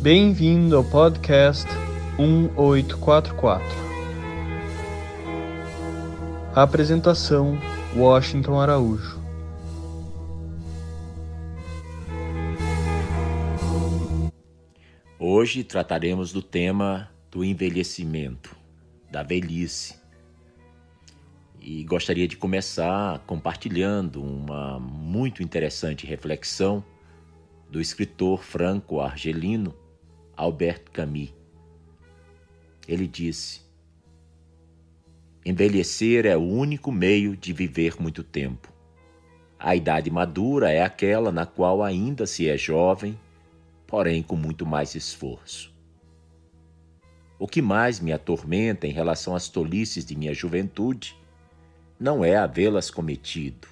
Bem-vindo 0.00 0.76
ao 0.76 0.84
podcast 0.84 1.66
1844. 2.20 3.66
Apresentação: 6.54 7.58
Washington 7.96 8.60
Araújo. 8.60 9.20
Hoje 15.18 15.64
trataremos 15.64 16.32
do 16.32 16.42
tema 16.42 17.10
do 17.28 17.44
envelhecimento, 17.44 18.54
da 19.10 19.24
velhice. 19.24 19.96
E 21.60 21.82
gostaria 21.82 22.28
de 22.28 22.36
começar 22.36 23.18
compartilhando 23.26 24.22
uma 24.22 24.78
muito 24.78 25.42
interessante 25.42 26.06
reflexão 26.06 26.84
do 27.68 27.80
escritor 27.80 28.44
franco-argelino 28.44 29.74
Albert 30.38 30.84
Camus. 30.92 31.34
Ele 32.86 33.08
disse: 33.08 33.60
Envelhecer 35.44 36.26
é 36.26 36.36
o 36.36 36.42
único 36.42 36.92
meio 36.92 37.36
de 37.36 37.52
viver 37.52 38.00
muito 38.00 38.22
tempo. 38.22 38.72
A 39.58 39.74
idade 39.74 40.08
madura 40.12 40.70
é 40.70 40.80
aquela 40.80 41.32
na 41.32 41.44
qual 41.44 41.82
ainda 41.82 42.24
se 42.24 42.48
é 42.48 42.56
jovem, 42.56 43.18
porém 43.84 44.22
com 44.22 44.36
muito 44.36 44.64
mais 44.64 44.94
esforço. 44.94 45.76
O 47.36 47.48
que 47.48 47.60
mais 47.60 47.98
me 47.98 48.12
atormenta 48.12 48.86
em 48.86 48.92
relação 48.92 49.34
às 49.34 49.48
tolices 49.48 50.04
de 50.04 50.16
minha 50.16 50.32
juventude 50.32 51.16
não 51.98 52.24
é 52.24 52.36
havê-las 52.36 52.90
cometido, 52.90 53.66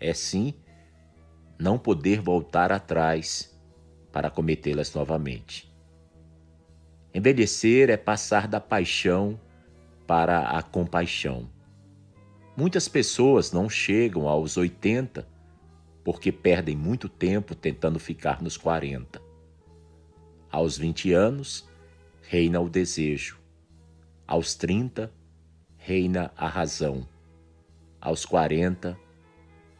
é 0.00 0.12
sim 0.12 0.52
não 1.56 1.78
poder 1.78 2.20
voltar 2.20 2.72
atrás 2.72 3.56
para 4.10 4.28
cometê-las 4.28 4.92
novamente. 4.92 5.71
Envelhecer 7.14 7.90
é 7.90 7.96
passar 7.96 8.48
da 8.48 8.60
paixão 8.60 9.38
para 10.06 10.48
a 10.50 10.62
compaixão. 10.62 11.48
Muitas 12.56 12.88
pessoas 12.88 13.52
não 13.52 13.68
chegam 13.68 14.28
aos 14.28 14.56
80 14.56 15.26
porque 16.04 16.32
perdem 16.32 16.76
muito 16.76 17.08
tempo 17.08 17.54
tentando 17.54 17.98
ficar 17.98 18.42
nos 18.42 18.56
40. 18.56 19.20
Aos 20.50 20.76
20 20.76 21.12
anos, 21.12 21.68
reina 22.22 22.60
o 22.60 22.68
desejo. 22.68 23.38
Aos 24.26 24.54
30, 24.54 25.12
reina 25.76 26.32
a 26.36 26.48
razão. 26.48 27.06
Aos 28.00 28.24
40, 28.24 28.98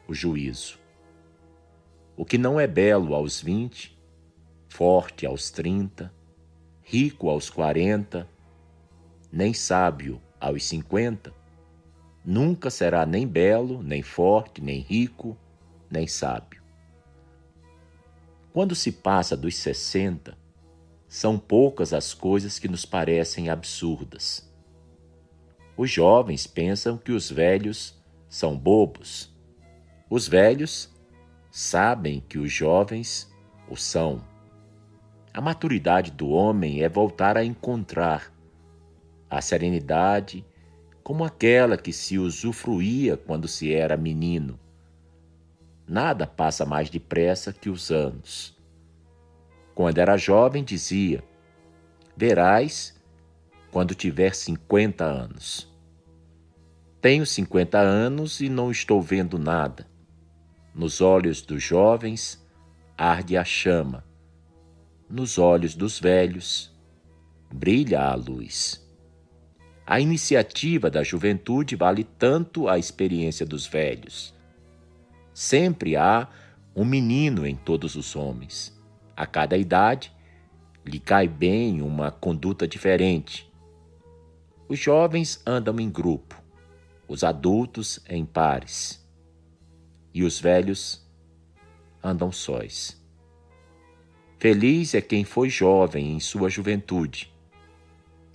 o 0.07 0.15
juízo. 0.15 0.79
O 2.17 2.25
que 2.25 2.39
não 2.39 2.61
é 2.61 2.67
belo 2.67 3.15
aos 3.15 3.41
20, 3.41 3.99
forte 4.69 5.27
aos 5.27 5.51
30, 5.51 6.13
rico 6.93 7.31
aos 7.31 7.49
40, 7.49 8.29
nem 9.33 9.55
sábio 9.55 10.21
aos 10.39 10.63
50, 10.65 11.33
nunca 12.23 12.69
será 12.69 13.07
nem 13.07 13.27
belo, 13.27 13.83
nem 13.83 14.03
forte, 14.03 14.61
nem 14.61 14.81
rico, 14.81 15.35
nem 15.91 16.07
sábio. 16.07 16.63
Quando 18.53 18.75
se 18.75 18.93
passa 18.93 19.35
dos 19.35 19.57
60, 19.57 20.37
são 21.09 21.39
poucas 21.39 21.95
as 21.95 22.13
coisas 22.13 22.59
que 22.59 22.69
nos 22.69 22.85
parecem 22.85 23.49
absurdas. 23.49 24.47
Os 25.75 25.91
jovens 25.91 26.47
pensam 26.47 26.99
que 26.99 27.13
os 27.13 27.31
velhos 27.31 27.99
são 28.29 28.55
bobos. 28.55 29.35
Os 30.11 30.29
velhos 30.29 30.91
sabem 31.51 32.21
que 32.21 32.37
os 32.37 32.53
jovens 32.53 33.33
o 33.67 33.79
são. 33.79 34.32
A 35.35 35.41
maturidade 35.41 36.11
do 36.11 36.29
homem 36.29 36.83
é 36.83 36.89
voltar 36.91 37.39
a 37.39 37.45
encontrar 37.45 38.31
a 39.31 39.41
serenidade 39.41 40.45
como 41.03 41.25
aquela 41.25 41.79
que 41.79 41.91
se 41.91 42.19
usufruía 42.19 43.17
quando 43.17 43.49
se 43.49 43.73
era 43.73 43.97
menino. 43.97 44.61
Nada 45.89 46.27
passa 46.27 46.67
mais 46.67 46.91
depressa 46.91 47.51
que 47.51 47.71
os 47.71 47.91
anos. 47.91 48.55
Quando 49.75 49.97
era 49.99 50.19
jovem, 50.19 50.63
dizia: 50.63 51.25
Verás 52.15 53.01
quando 53.71 53.95
tiver 53.95 54.35
cinquenta 54.35 55.07
anos. 55.07 55.67
Tenho 57.01 57.25
cinquenta 57.25 57.79
anos 57.79 58.41
e 58.41 58.51
não 58.51 58.71
estou 58.71 59.01
vendo 59.01 59.39
nada. 59.39 59.87
Nos 60.75 61.01
olhos 61.01 61.41
dos 61.41 61.63
jovens 61.63 62.47
arde 62.99 63.35
a 63.35 63.45
chama 63.45 64.12
nos 65.13 65.37
olhos 65.37 65.75
dos 65.75 66.01
velhos, 66.01 66.73
brilha 67.53 68.01
a 68.01 68.15
luz. 68.15 68.83
A 69.87 70.01
iniciativa 70.01 70.91
da 70.91 71.03
juventude 71.03 71.77
vale 71.77 72.03
tanto 72.03 72.67
a 72.67 72.79
experiência 72.79 73.45
dos 73.45 73.67
velhos. 73.67 74.35
Sempre 75.35 75.97
há 75.97 76.27
um 76.75 76.83
menino 76.83 77.47
em 77.47 77.55
todos 77.55 77.95
os 77.95 78.17
homens. 78.17 78.75
A 79.15 79.27
cada 79.27 79.55
idade 79.55 80.11
lhe 80.83 80.99
cai 80.99 81.29
bem 81.29 81.83
uma 81.83 82.11
conduta 82.11 82.67
diferente. 82.67 83.53
Os 84.67 84.79
jovens 84.79 85.43
andam 85.45 85.79
em 85.79 85.91
grupo, 85.91 86.43
os 87.07 87.23
adultos 87.23 88.01
em 88.09 88.25
pares, 88.25 89.07
e 90.15 90.25
os 90.25 90.41
velhos 90.41 91.07
andam 92.03 92.33
sós. 92.33 93.02
Feliz 94.43 94.93
é 94.93 95.01
quem 95.01 95.23
foi 95.23 95.49
jovem 95.49 96.15
em 96.15 96.19
sua 96.19 96.51
juventude, 96.51 97.33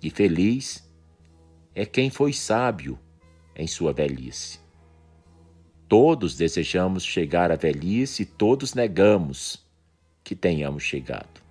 e 0.02 0.10
feliz 0.10 0.90
é 1.76 1.86
quem 1.86 2.10
foi 2.10 2.32
sábio 2.32 2.98
em 3.54 3.68
sua 3.68 3.92
velhice. 3.92 4.62
Todos 5.86 6.38
desejamos 6.38 7.04
chegar 7.04 7.52
à 7.52 7.58
velhice 7.58 8.24
e 8.24 8.26
todos 8.26 8.74
negamos 8.74 9.68
que 10.24 10.34
tenhamos 10.34 10.84
chegado. 10.84 11.42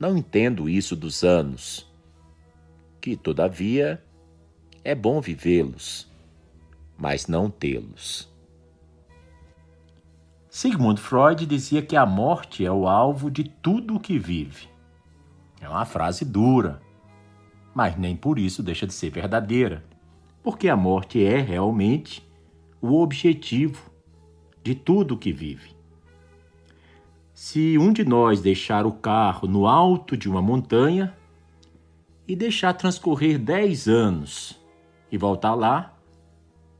Não 0.00 0.16
entendo 0.16 0.68
isso 0.68 0.96
dos 0.96 1.22
anos, 1.22 1.88
que, 3.00 3.16
todavia, 3.16 4.02
é 4.82 4.96
bom 4.96 5.20
vivê-los, 5.20 6.10
mas 6.98 7.28
não 7.28 7.48
tê-los. 7.48 8.31
Sigmund 10.54 11.00
Freud 11.00 11.46
dizia 11.46 11.80
que 11.80 11.96
a 11.96 12.04
morte 12.04 12.62
é 12.62 12.70
o 12.70 12.86
alvo 12.86 13.30
de 13.30 13.42
tudo 13.42 13.96
o 13.96 13.98
que 13.98 14.18
vive. 14.18 14.68
É 15.58 15.66
uma 15.66 15.86
frase 15.86 16.26
dura, 16.26 16.78
mas 17.74 17.96
nem 17.96 18.14
por 18.14 18.38
isso 18.38 18.62
deixa 18.62 18.86
de 18.86 18.92
ser 18.92 19.08
verdadeira, 19.08 19.82
porque 20.42 20.68
a 20.68 20.76
morte 20.76 21.24
é 21.24 21.40
realmente 21.40 22.22
o 22.82 23.00
objetivo 23.00 23.90
de 24.62 24.74
tudo 24.74 25.14
o 25.14 25.16
que 25.16 25.32
vive. 25.32 25.74
Se 27.32 27.78
um 27.78 27.90
de 27.90 28.04
nós 28.04 28.42
deixar 28.42 28.84
o 28.84 28.92
carro 28.92 29.48
no 29.48 29.66
alto 29.66 30.18
de 30.18 30.28
uma 30.28 30.42
montanha 30.42 31.16
e 32.28 32.36
deixar 32.36 32.74
transcorrer 32.74 33.38
dez 33.38 33.88
anos 33.88 34.60
e 35.10 35.16
voltar 35.16 35.54
lá, 35.54 35.96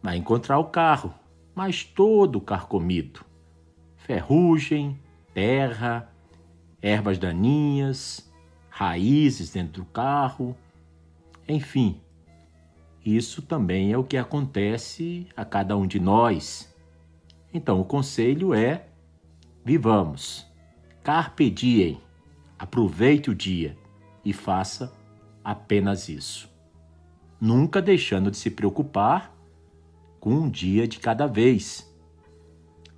vai 0.02 0.18
encontrar 0.18 0.58
o 0.58 0.66
carro, 0.66 1.14
mas 1.54 1.82
todo 1.82 2.38
carcomido 2.38 3.31
ferrugem, 4.12 5.00
terra, 5.32 6.12
ervas 6.82 7.16
daninhas, 7.16 8.30
raízes 8.68 9.50
dentro 9.50 9.82
do 9.82 9.84
carro, 9.86 10.54
enfim. 11.48 11.98
Isso 13.04 13.40
também 13.40 13.90
é 13.90 13.96
o 13.96 14.04
que 14.04 14.18
acontece 14.18 15.26
a 15.34 15.46
cada 15.46 15.78
um 15.78 15.86
de 15.86 15.98
nós. 15.98 16.70
Então, 17.54 17.80
o 17.80 17.86
conselho 17.86 18.52
é: 18.52 18.84
vivamos, 19.64 20.46
carpe 21.02 21.48
diem, 21.48 21.98
aproveite 22.58 23.30
o 23.30 23.34
dia 23.34 23.78
e 24.22 24.34
faça 24.34 24.92
apenas 25.42 26.10
isso. 26.10 26.50
Nunca 27.40 27.80
deixando 27.80 28.30
de 28.30 28.36
se 28.36 28.50
preocupar 28.50 29.34
com 30.20 30.34
um 30.34 30.50
dia 30.50 30.86
de 30.86 31.00
cada 31.00 31.26
vez 31.26 31.91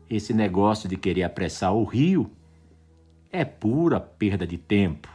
esse 0.08 0.32
negócio 0.32 0.88
de 0.88 0.96
querer 0.96 1.22
apressar 1.22 1.74
o 1.74 1.84
rio 1.84 2.30
é 3.30 3.44
pura 3.44 3.98
perda 3.98 4.46
de 4.46 4.58
tempo, 4.58 5.08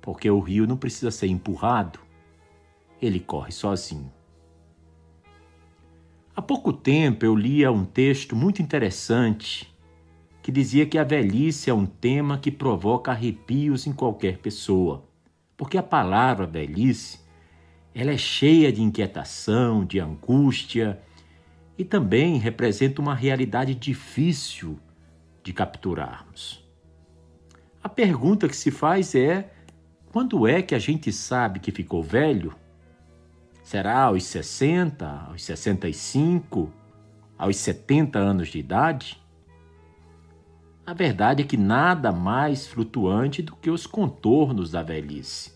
porque 0.00 0.30
o 0.30 0.38
rio 0.38 0.66
não 0.66 0.76
precisa 0.76 1.10
ser 1.10 1.26
empurrado, 1.26 1.98
ele 3.00 3.18
corre 3.18 3.50
sozinho. 3.50 4.12
Há 6.36 6.42
pouco 6.42 6.72
tempo 6.72 7.24
eu 7.24 7.34
lia 7.34 7.70
um 7.70 7.84
texto 7.84 8.34
muito 8.34 8.60
interessante 8.60 9.72
que 10.42 10.52
dizia 10.52 10.84
que 10.84 10.98
a 10.98 11.04
velhice 11.04 11.70
é 11.70 11.74
um 11.74 11.86
tema 11.86 12.38
que 12.38 12.50
provoca 12.50 13.10
arrepios 13.10 13.86
em 13.86 13.92
qualquer 13.92 14.38
pessoa, 14.38 15.04
porque 15.56 15.78
a 15.78 15.82
palavra 15.82 16.46
velhice 16.46 17.20
ela 17.94 18.10
é 18.10 18.18
cheia 18.18 18.72
de 18.72 18.82
inquietação, 18.82 19.84
de 19.84 20.00
angústia 20.00 21.00
e 21.76 21.84
também 21.84 22.38
representa 22.38 23.00
uma 23.00 23.14
realidade 23.14 23.74
difícil 23.74 24.78
de 25.42 25.52
capturarmos. 25.52 26.64
A 27.82 27.88
pergunta 27.88 28.48
que 28.48 28.56
se 28.56 28.70
faz 28.70 29.14
é: 29.14 29.52
quando 30.10 30.46
é 30.46 30.62
que 30.62 30.74
a 30.74 30.78
gente 30.78 31.12
sabe 31.12 31.60
que 31.60 31.70
ficou 31.70 32.02
velho? 32.02 32.54
Será 33.62 34.04
aos 34.04 34.24
60, 34.24 35.06
aos 35.28 35.44
65, 35.44 36.72
aos 37.36 37.56
70 37.56 38.18
anos 38.18 38.48
de 38.48 38.58
idade? 38.58 39.22
A 40.86 40.94
verdade 40.94 41.42
é 41.42 41.46
que 41.46 41.56
nada 41.56 42.12
mais 42.12 42.66
flutuante 42.66 43.42
do 43.42 43.56
que 43.56 43.70
os 43.70 43.86
contornos 43.86 44.70
da 44.70 44.82
velhice, 44.82 45.52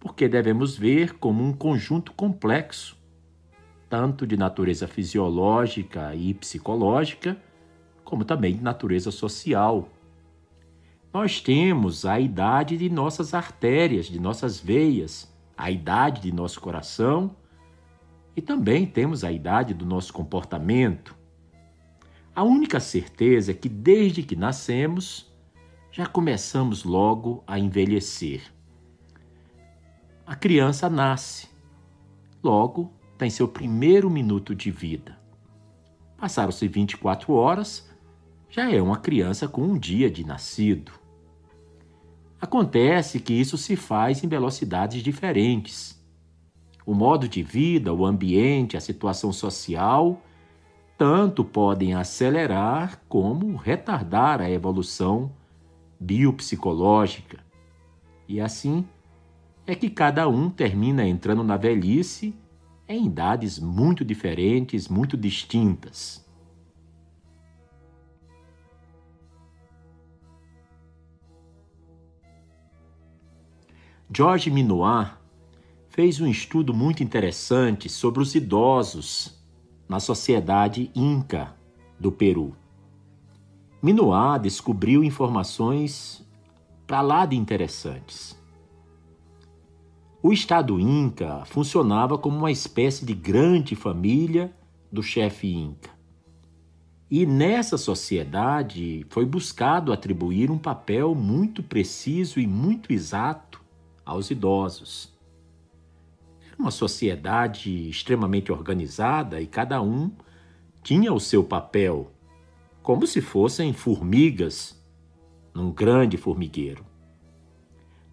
porque 0.00 0.28
devemos 0.28 0.76
ver 0.76 1.18
como 1.18 1.44
um 1.44 1.52
conjunto 1.52 2.12
complexo, 2.12 2.97
tanto 3.88 4.26
de 4.26 4.36
natureza 4.36 4.86
fisiológica 4.86 6.14
e 6.14 6.34
psicológica, 6.34 7.36
como 8.04 8.24
também 8.24 8.56
de 8.56 8.62
natureza 8.62 9.10
social. 9.10 9.88
Nós 11.12 11.40
temos 11.40 12.04
a 12.04 12.20
idade 12.20 12.76
de 12.76 12.90
nossas 12.90 13.32
artérias, 13.32 14.06
de 14.06 14.20
nossas 14.20 14.60
veias, 14.60 15.32
a 15.56 15.70
idade 15.70 16.20
de 16.22 16.32
nosso 16.32 16.60
coração 16.60 17.34
e 18.36 18.42
também 18.42 18.86
temos 18.86 19.24
a 19.24 19.32
idade 19.32 19.74
do 19.74 19.84
nosso 19.84 20.12
comportamento. 20.12 21.16
A 22.34 22.44
única 22.44 22.78
certeza 22.78 23.50
é 23.50 23.54
que 23.54 23.68
desde 23.68 24.22
que 24.22 24.36
nascemos 24.36 25.28
já 25.90 26.06
começamos 26.06 26.84
logo 26.84 27.42
a 27.46 27.58
envelhecer. 27.58 28.42
A 30.24 30.36
criança 30.36 30.88
nasce, 30.88 31.48
logo 32.42 32.92
tem 33.18 33.28
seu 33.28 33.48
primeiro 33.48 34.08
minuto 34.08 34.54
de 34.54 34.70
vida. 34.70 35.18
Passaram-se 36.16 36.66
24 36.68 37.32
horas, 37.32 37.90
já 38.48 38.72
é 38.72 38.80
uma 38.80 38.96
criança 38.96 39.48
com 39.48 39.62
um 39.62 39.76
dia 39.76 40.08
de 40.08 40.24
nascido. 40.24 40.92
Acontece 42.40 43.18
que 43.18 43.34
isso 43.34 43.58
se 43.58 43.74
faz 43.74 44.22
em 44.22 44.28
velocidades 44.28 45.02
diferentes. 45.02 46.00
O 46.86 46.94
modo 46.94 47.28
de 47.28 47.42
vida, 47.42 47.92
o 47.92 48.06
ambiente, 48.06 48.76
a 48.76 48.80
situação 48.80 49.32
social, 49.32 50.22
tanto 50.96 51.44
podem 51.44 51.94
acelerar 51.94 53.02
como 53.08 53.56
retardar 53.56 54.40
a 54.40 54.48
evolução 54.48 55.30
biopsicológica. 56.00 57.40
E 58.28 58.40
assim 58.40 58.86
é 59.66 59.74
que 59.74 59.90
cada 59.90 60.28
um 60.28 60.48
termina 60.48 61.06
entrando 61.06 61.42
na 61.42 61.56
velhice 61.56 62.34
em 62.88 63.06
idades 63.06 63.58
muito 63.58 64.04
diferentes, 64.04 64.88
muito 64.88 65.16
distintas. 65.16 66.26
George 74.10 74.50
Minoir 74.50 75.18
fez 75.90 76.18
um 76.18 76.26
estudo 76.26 76.72
muito 76.72 77.02
interessante 77.02 77.90
sobre 77.90 78.22
os 78.22 78.34
idosos 78.34 79.38
na 79.86 80.00
sociedade 80.00 80.90
Inca 80.94 81.54
do 82.00 82.10
Peru. 82.10 82.56
Minoir 83.82 84.40
descobriu 84.40 85.04
informações 85.04 86.26
para 86.86 87.02
lá 87.02 87.26
de 87.26 87.36
interessantes. 87.36 88.37
O 90.20 90.32
Estado 90.32 90.80
Inca 90.80 91.44
funcionava 91.44 92.18
como 92.18 92.36
uma 92.36 92.50
espécie 92.50 93.06
de 93.06 93.14
grande 93.14 93.76
família 93.76 94.52
do 94.90 95.00
chefe 95.00 95.54
Inca. 95.54 95.90
E 97.08 97.24
nessa 97.24 97.78
sociedade 97.78 99.06
foi 99.10 99.24
buscado 99.24 99.92
atribuir 99.92 100.50
um 100.50 100.58
papel 100.58 101.14
muito 101.14 101.62
preciso 101.62 102.40
e 102.40 102.48
muito 102.48 102.92
exato 102.92 103.62
aos 104.04 104.28
idosos. 104.28 105.16
Era 106.48 106.56
uma 106.58 106.72
sociedade 106.72 107.88
extremamente 107.88 108.50
organizada 108.50 109.40
e 109.40 109.46
cada 109.46 109.80
um 109.80 110.10
tinha 110.82 111.12
o 111.12 111.20
seu 111.20 111.44
papel, 111.44 112.10
como 112.82 113.06
se 113.06 113.20
fossem 113.20 113.72
formigas 113.72 114.82
num 115.54 115.70
grande 115.70 116.16
formigueiro. 116.16 116.84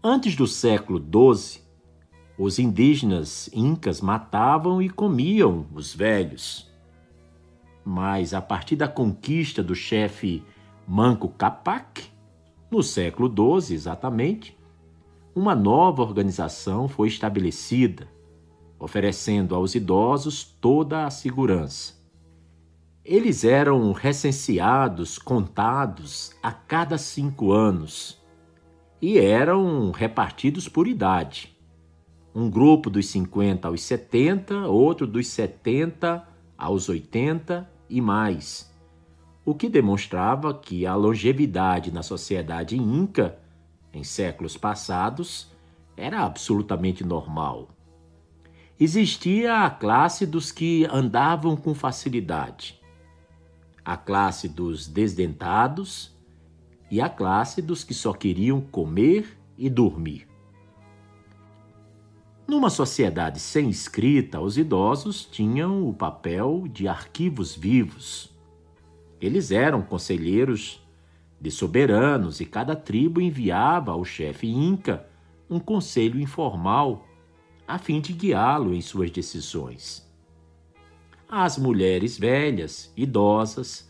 Antes 0.04 0.36
do 0.36 0.46
século 0.46 1.00
XII, 1.00 1.65
os 2.38 2.60
indígenas 2.60 3.50
incas 3.54 4.02
matavam 4.02 4.82
e 4.82 4.90
comiam 4.90 5.66
os 5.74 5.94
velhos. 5.94 6.70
Mas 7.84 8.34
a 8.34 8.42
partir 8.42 8.76
da 8.76 8.88
conquista 8.88 9.64
do 9.64 9.76
chefe 9.76 10.44
Manco 10.88 11.30
Capac, 11.30 12.04
no 12.70 12.84
século 12.84 13.30
XII 13.62 13.74
exatamente, 13.74 14.58
uma 15.34 15.56
nova 15.56 16.02
organização 16.02 16.88
foi 16.88 17.08
estabelecida, 17.08 18.08
oferecendo 18.78 19.56
aos 19.56 19.76
idosos 19.76 20.44
toda 20.44 21.06
a 21.06 21.10
segurança. 21.10 21.94
Eles 23.04 23.44
eram 23.44 23.92
recenseados, 23.92 25.20
contados 25.20 26.36
a 26.42 26.52
cada 26.52 26.98
cinco 26.98 27.52
anos 27.52 28.20
e 29.02 29.20
eram 29.20 29.92
repartidos 29.92 30.68
por 30.68 30.88
idade. 30.88 31.55
Um 32.36 32.50
grupo 32.50 32.90
dos 32.90 33.08
50 33.08 33.68
aos 33.68 33.82
70, 33.82 34.68
outro 34.68 35.08
dos 35.08 35.28
70 35.30 36.28
aos 36.58 36.90
80 36.90 37.70
e 37.90 38.02
mais, 38.02 38.72
o 39.46 39.56
que 39.56 39.70
demonstrava 39.70 40.54
que 40.54 40.86
a 40.86 40.94
longevidade 40.96 41.94
na 41.94 42.04
sociedade 42.04 42.78
inca 42.78 43.40
em 43.96 44.04
séculos 44.04 44.58
passados, 44.58 45.50
era 45.96 46.26
absolutamente 46.26 47.04
normal. 47.04 47.70
Existia 48.78 49.64
a 49.64 49.70
classe 49.70 50.26
dos 50.26 50.52
que 50.52 50.86
andavam 50.92 51.56
com 51.56 51.74
facilidade, 51.74 52.78
a 53.86 53.96
classe 53.96 54.50
dos 54.50 54.86
desdentados 54.86 56.14
e 56.92 57.00
a 57.00 57.08
classe 57.08 57.62
dos 57.62 57.86
que 57.86 57.94
só 57.94 58.12
queriam 58.12 58.60
comer 58.60 59.40
e 59.58 59.70
dormir. 59.70 60.28
Numa 62.48 62.70
sociedade 62.70 63.40
sem 63.40 63.70
escrita, 63.70 64.40
os 64.40 64.56
idosos 64.56 65.26
tinham 65.26 65.90
o 65.90 65.94
papel 65.94 66.68
de 66.68 66.88
arquivos 66.88 67.56
vivos. 67.56 68.32
Eles 69.20 69.50
eram 69.50 69.82
conselheiros 69.82 70.80
de 71.42 71.50
soberanos 71.50 72.40
e 72.40 72.46
cada 72.46 72.76
tribo 72.76 73.20
enviava 73.20 73.92
ao 73.92 74.06
chefe 74.06 74.48
inca 74.48 75.08
um 75.50 75.60
conselho 75.60 76.20
informal 76.20 77.08
a 77.68 77.80
fim 77.80 78.00
de 78.00 78.14
guiá-lo 78.14 78.76
em 78.76 78.82
suas 78.82 79.10
decisões. 79.10 80.08
As 81.28 81.58
mulheres 81.58 82.16
velhas, 82.18 82.94
idosas, 82.96 83.90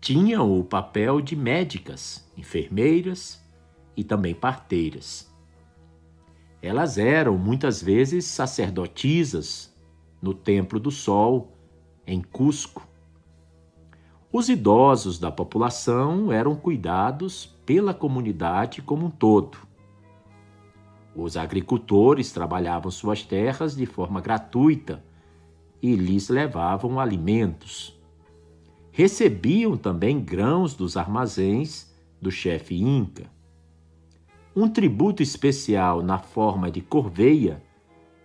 tinham 0.00 0.58
o 0.58 0.64
papel 0.64 1.20
de 1.20 1.36
médicas, 1.36 2.28
enfermeiras 2.36 3.40
e 3.96 4.02
também 4.02 4.34
parteiras. 4.34 5.32
Elas 6.64 6.96
eram 6.96 7.36
muitas 7.36 7.82
vezes 7.82 8.24
sacerdotisas 8.24 9.70
no 10.22 10.32
Templo 10.32 10.80
do 10.80 10.90
Sol, 10.90 11.52
em 12.06 12.22
Cusco, 12.22 12.86
os 14.36 14.48
idosos 14.48 15.16
da 15.16 15.30
população 15.30 16.32
eram 16.32 16.56
cuidados 16.56 17.54
pela 17.64 17.94
comunidade 17.94 18.82
como 18.82 19.06
um 19.06 19.10
todo. 19.10 19.58
Os 21.14 21.36
agricultores 21.36 22.32
trabalhavam 22.32 22.90
suas 22.90 23.22
terras 23.22 23.76
de 23.76 23.86
forma 23.86 24.20
gratuita 24.20 25.04
e 25.80 25.94
lhes 25.94 26.30
levavam 26.30 26.98
alimentos. 26.98 27.96
Recebiam 28.90 29.76
também 29.76 30.18
grãos 30.18 30.74
dos 30.74 30.96
armazéns 30.96 31.94
do 32.20 32.32
chefe 32.32 32.74
Inca. 32.74 33.33
Um 34.56 34.68
tributo 34.68 35.20
especial 35.20 36.00
na 36.00 36.16
forma 36.16 36.70
de 36.70 36.80
corveia, 36.80 37.60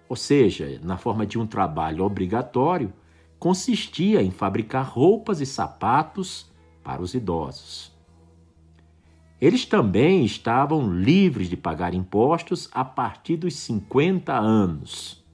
ou 0.08 0.16
seja, 0.16 0.80
na 0.84 0.96
forma 0.96 1.26
de 1.26 1.40
um 1.40 1.48
trabalho 1.48 2.04
obrigatório, 2.06 2.94
consistia 3.40 4.22
em 4.22 4.30
fabricar 4.30 4.88
roupas 4.88 5.42
e 5.42 5.46
sapatos 5.46 6.48
para 6.84 7.02
os 7.02 7.16
idosos. 7.16 7.92
Eles 9.42 9.66
também 9.66 10.24
estavam 10.24 10.94
livres 10.94 11.50
de 11.50 11.58
pagar 11.58 11.96
impostos 11.96 12.70
a 12.72 12.84
partir 12.84 13.38
dos 13.38 13.56
50 13.56 14.32
anos. 14.34 15.26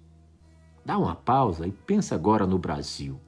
Dá 0.85 0.97
uma 0.97 1.15
pausa 1.15 1.67
e 1.67 1.71
pensa 1.71 2.15
agora 2.15 2.45
no 2.45 2.59
Brasil. 2.59 3.19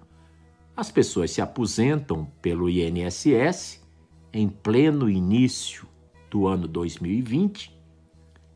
As 0.75 0.91
pessoas 0.91 1.31
se 1.31 1.41
aposentam 1.41 2.31
pelo 2.41 2.69
INSS 2.69 3.83
em 4.31 4.47
pleno 4.47 5.09
início 5.09 5.86
do 6.37 6.45
ano 6.45 6.67
2020 6.67 7.75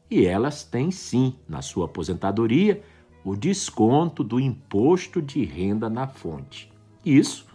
e 0.10 0.26
elas 0.26 0.64
têm 0.64 0.92
sim, 0.92 1.36
na 1.50 1.64
sua 1.64 1.86
aposentadoria, 1.86 2.84
o 3.26 3.36
desconto 3.36 4.24
do 4.24 4.40
imposto 4.40 5.20
de 5.20 5.44
renda 5.44 5.90
na 5.90 6.08
fonte. 6.08 6.72
Isso 7.04 7.48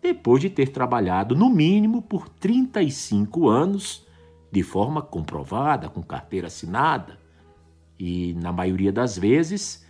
depois 0.00 0.40
de 0.40 0.48
ter 0.48 0.68
trabalhado 0.68 1.34
no 1.34 1.50
mínimo 1.50 2.00
por 2.00 2.28
35 2.28 3.48
anos 3.48 4.06
de 4.50 4.62
forma 4.62 5.02
comprovada, 5.02 5.88
com 5.88 6.02
carteira 6.02 6.46
assinada, 6.46 7.18
e, 7.98 8.34
na 8.34 8.52
maioria 8.52 8.92
das 8.92 9.18
vezes, 9.18 9.84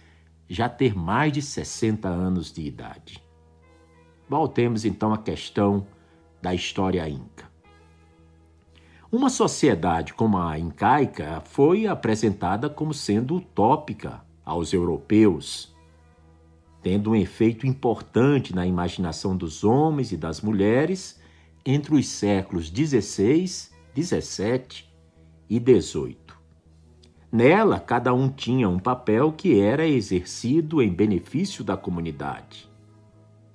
já 0.48 0.68
ter 0.68 0.96
mais 0.96 1.32
de 1.32 1.42
60 1.42 2.08
anos 2.08 2.52
de 2.52 2.62
idade. 2.62 3.22
Voltemos 4.28 4.84
então 4.84 5.12
à 5.12 5.18
questão 5.18 5.86
da 6.40 6.54
história 6.54 7.08
inca. 7.08 7.33
Uma 9.16 9.30
sociedade 9.30 10.12
como 10.12 10.36
a 10.38 10.58
incaica 10.58 11.40
foi 11.44 11.86
apresentada 11.86 12.68
como 12.68 12.92
sendo 12.92 13.36
utópica 13.36 14.24
aos 14.44 14.72
europeus, 14.72 15.72
tendo 16.82 17.12
um 17.12 17.14
efeito 17.14 17.64
importante 17.64 18.52
na 18.52 18.66
imaginação 18.66 19.36
dos 19.36 19.62
homens 19.62 20.10
e 20.10 20.16
das 20.16 20.40
mulheres 20.40 21.20
entre 21.64 21.94
os 21.94 22.08
séculos 22.08 22.66
XVI, 22.66 23.46
XVII 23.96 24.84
e 25.48 25.60
XVIII. 25.60 26.16
Nela, 27.30 27.78
cada 27.78 28.12
um 28.12 28.28
tinha 28.28 28.68
um 28.68 28.80
papel 28.80 29.30
que 29.30 29.60
era 29.60 29.86
exercido 29.86 30.82
em 30.82 30.92
benefício 30.92 31.62
da 31.62 31.76
comunidade. 31.76 32.68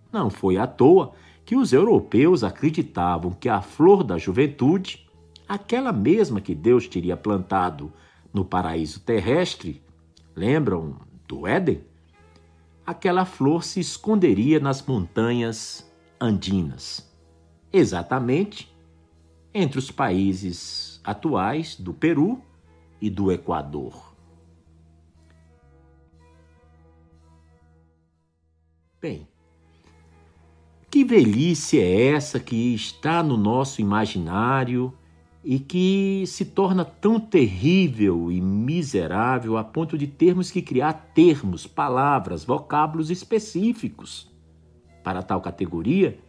Não 0.10 0.30
foi 0.30 0.56
à 0.56 0.66
toa 0.66 1.12
que 1.44 1.58
os 1.58 1.74
europeus 1.74 2.46
acreditavam 2.46 3.34
que 3.34 3.50
a 3.50 3.62
flor 3.62 4.06
da 4.06 4.18
juventude 4.18 5.09
aquela 5.50 5.92
mesma 5.92 6.40
que 6.40 6.54
Deus 6.54 6.88
teria 6.88 7.18
plantado 7.18 7.92
no 8.32 8.46
paraíso 8.46 9.00
terrestre, 9.00 9.84
lembram 10.36 11.00
do 11.28 11.48
Éden? 11.48 11.84
Aquela 12.86 13.26
flor 13.26 13.64
se 13.64 13.80
esconderia 13.80 14.60
nas 14.60 14.86
montanhas 14.86 15.92
andinas, 16.22 17.12
exatamente 17.74 18.72
entre 19.52 19.80
os 19.80 19.90
países 19.90 21.02
atuais 21.04 21.76
do 21.76 21.96
Peru 21.96 22.40
e 23.02 23.10
do 23.10 23.32
Equador. 23.32 24.14
Bem, 29.02 29.28
que 30.92 31.04
velhice 31.04 31.80
é 31.80 32.08
essa 32.08 32.40
que 32.40 32.76
está 32.76 33.24
no 33.24 33.38
nosso 33.38 33.82
imaginário 33.82 34.94
e 35.44 35.58
que 35.58 36.26
se 36.28 36.46
torna 36.46 36.84
tão 36.84 37.20
terrível 37.20 38.32
e 38.32 38.42
miserável 38.42 39.58
a 39.58 39.64
ponto 39.64 39.98
de 39.98 40.06
termos 40.06 40.52
que 40.52 40.62
criar 40.62 40.94
termos, 41.14 41.66
palavras, 41.66 42.44
vocábulos 42.44 43.10
específicos 43.10 44.30
para 45.04 45.24
tal 45.24 45.42
categoria. 45.42 46.20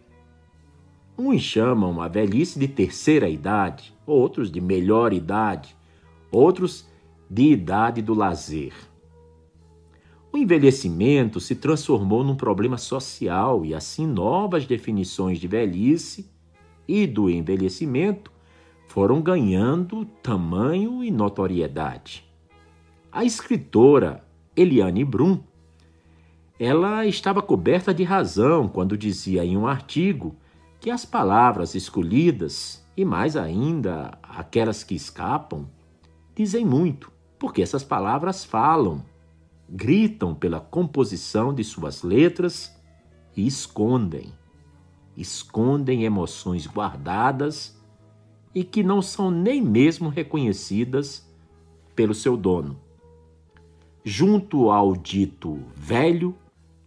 Uns 1.19 1.43
chamam 1.43 2.01
a 2.01 2.09
velhice 2.09 2.59
de 2.59 2.69
terceira 2.69 3.29
idade, 3.29 3.93
outros 4.07 4.51
de 4.51 4.61
melhor 4.61 5.13
idade, 5.13 5.77
outros 6.31 6.89
de 7.29 7.51
idade 7.51 8.01
do 8.01 8.15
lazer. 8.15 8.73
O 10.33 10.39
envelhecimento 10.39 11.41
se 11.41 11.57
transformou 11.57 12.23
num 12.23 12.37
problema 12.37 12.79
social 12.79 13.65
e 13.65 13.75
assim 13.75 14.07
novas 14.07 14.65
definições 14.65 15.39
de 15.41 15.49
velhice 15.49 16.31
e 16.87 17.05
do 17.05 17.29
envelhecimento 17.29 18.31
foram 18.91 19.23
ganhando 19.23 20.05
tamanho 20.21 21.05
e 21.05 21.13
notoriedade. 21.13 22.29
A 23.13 23.25
escritora 23.25 24.25
Eliane 24.57 25.05
Brum, 25.05 25.39
ela 26.59 27.07
estava 27.07 27.41
coberta 27.41 27.95
de 27.95 28.03
razão 28.03 28.67
quando 28.67 28.99
dizia 28.99 29.45
em 29.45 29.57
um 29.57 29.65
artigo 29.65 30.35
que 30.81 30.91
as 30.91 31.05
palavras 31.05 31.77
escolhidas, 31.77 32.85
e 32.97 33.05
mais 33.05 33.37
ainda 33.37 34.19
aquelas 34.25 34.83
que 34.83 34.97
escapam, 34.97 35.69
dizem 36.35 36.65
muito, 36.65 37.13
porque 37.39 37.63
essas 37.63 37.85
palavras 37.85 38.45
falam, 38.45 39.05
gritam 39.69 40.35
pela 40.35 40.59
composição 40.59 41.55
de 41.55 41.63
suas 41.63 42.03
letras 42.03 42.77
e 43.37 43.47
escondem. 43.47 44.33
Escondem 45.17 46.03
emoções 46.03 46.67
guardadas 46.67 47.80
e 48.55 48.65
que 48.65 48.83
não 48.83 49.01
são 49.01 49.31
nem 49.31 49.63
mesmo 49.63 50.09
reconhecidas 50.09 51.29
pelo 51.95 52.15
seu 52.15 52.37
dono. 52.37 52.79
Junto 54.05 54.71
ao 54.71 54.97
dito 54.97 55.61
velho, 55.75 56.35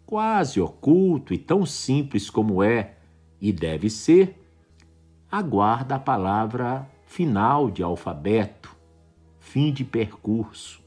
quase 0.05 0.59
oculto 0.59 1.33
e 1.33 1.37
tão 1.37 1.65
simples 1.65 2.29
como 2.29 2.61
é 2.61 2.95
e 3.39 3.51
deve 3.51 3.89
ser, 3.89 4.39
aguarda 5.31 5.95
a 5.95 5.99
palavra 5.99 6.89
final 7.05 7.69
de 7.69 7.83
alfabeto, 7.83 8.75
fim 9.39 9.71
de 9.71 9.83
percurso, 9.83 10.81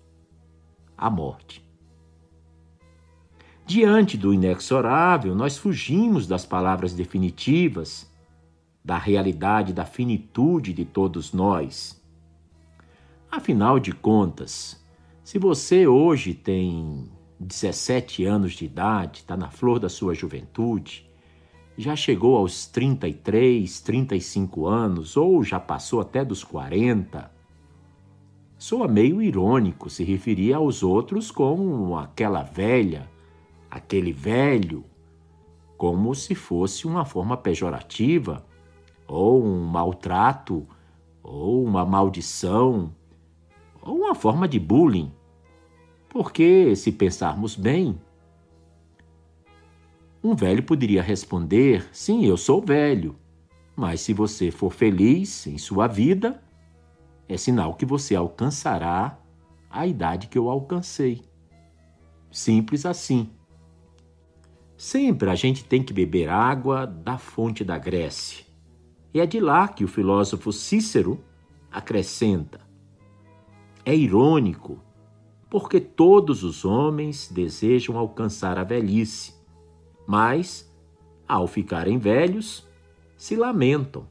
a 0.97 1.09
morte. 1.09 1.65
Diante 3.67 4.17
do 4.17 4.33
inexorável, 4.33 5.35
nós 5.35 5.59
fugimos 5.59 6.27
das 6.27 6.47
palavras 6.47 6.95
definitivas 6.95 8.09
da 8.87 8.97
realidade 8.97 9.73
da 9.73 9.85
finitude 9.85 10.73
de 10.73 10.85
todos 10.85 11.33
nós. 11.33 12.01
Afinal 13.29 13.81
de 13.81 13.91
contas, 13.91 14.81
se 15.25 15.41
você 15.41 15.89
hoje 15.89 16.33
tem 16.33 17.11
17 17.41 18.25
anos 18.25 18.53
de 18.53 18.65
idade, 18.65 19.19
está 19.19 19.37
na 19.37 19.51
flor 19.51 19.81
da 19.81 19.89
sua 19.89 20.15
juventude, 20.15 21.11
já 21.77 21.97
chegou 21.97 22.37
aos 22.37 22.67
33, 22.69 23.81
35 23.81 24.67
anos 24.69 25.17
ou 25.17 25.43
já 25.43 25.59
passou 25.59 26.01
até 26.01 26.25
dos 26.25 26.45
40, 26.45 27.29
soa 28.57 28.87
meio 28.87 29.21
irônico 29.21 29.91
se 29.91 30.05
referir 30.05 30.53
aos 30.53 30.85
outros 30.85 31.33
como 31.33 31.99
aquela 31.99 32.45
velha, 32.45 33.11
aquele 33.69 34.13
velho, 34.13 34.85
como 35.77 36.15
se 36.15 36.37
fosse 36.37 36.87
uma 36.87 37.05
forma 37.05 37.37
pejorativa 37.37 38.47
ou 39.07 39.45
um 39.45 39.65
maltrato, 39.67 40.67
ou 41.23 41.65
uma 41.65 41.85
maldição, 41.85 42.95
ou 43.83 43.97
uma 43.97 44.15
forma 44.15 44.49
de 44.49 44.59
bullying. 44.59 45.13
Porque, 46.09 46.75
se 46.77 46.93
pensarmos 46.93 47.55
bem, 47.55 48.01
um 50.23 50.35
velho 50.35 50.63
poderia 50.63 51.03
responder: 51.03 51.89
sim, 51.93 52.25
eu 52.25 52.37
sou 52.37 52.61
velho, 52.61 53.17
mas 53.77 54.01
se 54.01 54.13
você 54.13 54.51
for 54.51 54.73
feliz 54.73 55.47
em 55.47 55.59
sua 55.59 55.87
vida, 55.87 56.43
é 57.29 57.37
sinal 57.37 57.75
que 57.75 57.85
você 57.85 58.15
alcançará 58.15 59.19
a 59.69 59.87
idade 59.87 60.29
que 60.29 60.39
eu 60.39 60.49
alcancei. 60.49 61.23
Simples 62.31 62.87
assim. 62.87 63.29
Sempre 64.77 65.31
a 65.31 65.35
gente 65.35 65.65
tem 65.65 65.83
que 65.83 65.93
beber 65.93 66.29
água 66.29 66.87
da 66.87 67.19
fonte 67.19 67.65
da 67.65 67.79
Grécia. 67.79 68.46
E 69.17 69.21
é 69.21 69.25
de 69.25 69.41
lá 69.41 69.67
que 69.67 69.83
o 69.83 69.89
filósofo 69.89 70.53
Cícero 70.53 71.19
acrescenta: 71.73 72.61
É 73.83 73.97
irônico, 73.97 74.79
porque 75.49 75.81
todos 75.81 76.45
os 76.45 76.67
homens 76.67 77.27
desejam 77.33 77.97
alcançar 77.97 78.59
a 78.59 78.63
velhice, 78.63 79.33
mas, 80.07 80.71
ao 81.27 81.47
ficarem 81.47 81.97
velhos, 81.97 82.69
se 83.17 83.37
lamentam. 83.37 84.07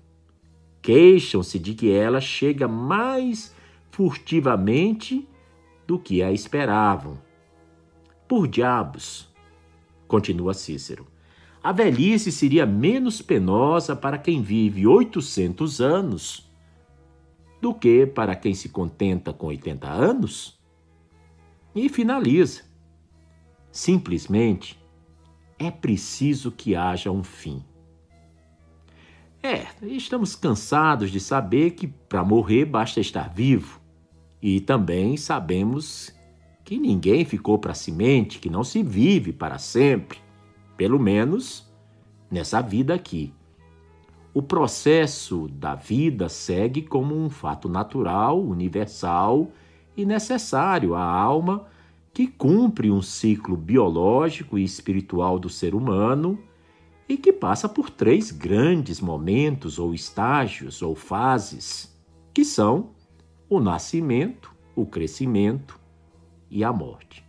Queixam-se 0.82 1.60
de 1.60 1.76
que 1.76 1.92
ela 1.92 2.20
chega 2.20 2.68
mais 2.68 3.54
furtivamente 3.92 5.30
do 5.86 6.00
que 6.00 6.24
a 6.24 6.32
esperavam. 6.32 7.22
Por 8.28 8.48
diabos, 8.48 9.32
continua 10.08 10.56
Cícero, 10.56 11.06
a 11.66 11.72
velhice 11.72 12.32
seria 12.32 12.64
menos 12.64 13.24
penosa 13.24 13.96
para 13.96 14.20
quem 14.20 14.40
vive 14.40 14.86
800 14.86 15.82
anos 15.82 16.48
do 17.60 17.74
que 17.74 18.06
para 18.06 18.36
quem 18.36 18.54
se 18.54 18.70
contenta 18.70 19.34
com 19.34 19.48
80 19.48 19.90
anos? 19.90 20.60
E 21.74 21.90
finaliza. 21.90 22.62
Simplesmente 23.72 24.80
é 25.58 25.72
preciso 25.72 26.52
que 26.52 26.76
haja 26.76 27.10
um 27.10 27.24
fim. 27.24 27.66
É, 29.42 29.66
estamos 29.82 30.36
cansados 30.36 31.10
de 31.10 31.20
saber 31.20 31.72
que 31.72 31.88
para 31.88 32.24
morrer 32.24 32.66
basta 32.66 33.00
estar 33.00 33.34
vivo. 33.34 33.82
E 34.40 34.62
também 34.62 35.18
sabemos 35.18 36.16
que 36.64 36.78
ninguém 36.78 37.26
ficou 37.26 37.58
para 37.58 37.74
semente, 37.74 38.38
que 38.38 38.52
não 38.52 38.64
se 38.64 38.84
vive 38.84 39.34
para 39.34 39.58
sempre 39.58 40.25
pelo 40.78 41.00
menos 41.00 41.72
nessa 42.30 42.62
vida 42.62 42.94
aqui. 42.94 43.34
O 44.34 44.42
processo 44.42 45.48
da 45.48 45.76
vida 45.76 46.28
segue 46.28 46.82
como 46.82 47.16
um 47.16 47.30
fato 47.30 47.70
natural, 47.70 48.42
universal 48.42 49.50
e 49.96 50.06
necessário 50.06 50.94
à 50.94 51.04
alma 51.04 51.68
que 52.14 52.28
cumpre 52.28 52.92
um 52.92 53.02
ciclo 53.02 53.58
biológico 53.58 54.58
e 54.58 54.64
espiritual 54.64 55.40
do 55.40 55.50
ser 55.50 55.74
humano 55.74 56.40
e 57.08 57.18
que 57.18 57.32
passa 57.32 57.70
por 57.70 57.90
três 57.90 58.32
grandes 58.32 59.00
momentos 59.00 59.78
ou 59.80 59.94
estágios 59.94 60.82
ou 60.82 60.96
fases. 60.96 61.94
que 62.34 62.44
são 62.44 62.90
o 63.50 63.62
nascimento, 63.62 64.54
o 64.76 64.86
crescimento 64.86 65.80
e 66.50 66.66
a 66.66 66.74
morte. 66.74 67.25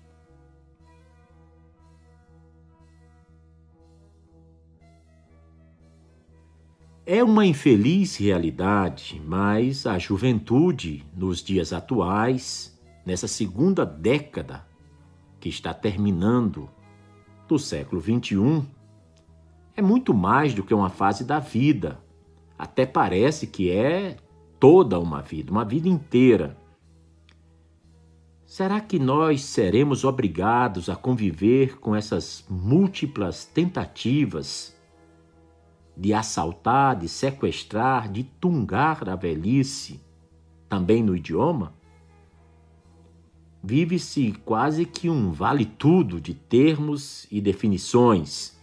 É 7.08 7.22
uma 7.22 7.46
infeliz 7.46 8.16
realidade, 8.16 9.22
mas 9.24 9.86
a 9.86 9.96
juventude, 9.96 11.06
nos 11.16 11.40
dias 11.40 11.72
atuais, 11.72 12.76
nessa 13.06 13.28
segunda 13.28 13.86
década 13.86 14.66
que 15.38 15.48
está 15.48 15.72
terminando 15.72 16.68
do 17.46 17.60
século 17.60 18.02
XXI, 18.02 18.66
é 19.76 19.80
muito 19.80 20.12
mais 20.12 20.52
do 20.52 20.64
que 20.64 20.74
uma 20.74 20.90
fase 20.90 21.22
da 21.22 21.38
vida. 21.38 22.00
Até 22.58 22.84
parece 22.84 23.46
que 23.46 23.70
é 23.70 24.16
toda 24.58 24.98
uma 24.98 25.22
vida, 25.22 25.52
uma 25.52 25.64
vida 25.64 25.88
inteira. 25.88 26.56
Será 28.44 28.80
que 28.80 28.98
nós 28.98 29.44
seremos 29.44 30.02
obrigados 30.02 30.88
a 30.88 30.96
conviver 30.96 31.78
com 31.78 31.94
essas 31.94 32.44
múltiplas 32.50 33.44
tentativas 33.44 34.75
de 35.96 36.12
assaltar, 36.12 36.96
de 36.96 37.08
sequestrar, 37.08 38.10
de 38.10 38.22
tungar 38.22 39.08
a 39.08 39.16
velhice, 39.16 40.00
também 40.68 41.02
no 41.02 41.16
idioma? 41.16 41.74
Vive-se 43.62 44.32
quase 44.44 44.84
que 44.84 45.08
um 45.08 45.32
vale-tudo 45.32 46.20
de 46.20 46.34
termos 46.34 47.26
e 47.30 47.40
definições. 47.40 48.56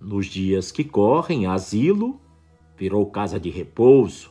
Nos 0.00 0.26
dias 0.26 0.70
que 0.70 0.84
correm, 0.84 1.46
asilo 1.46 2.20
virou 2.76 3.04
casa 3.10 3.40
de 3.40 3.50
repouso, 3.50 4.30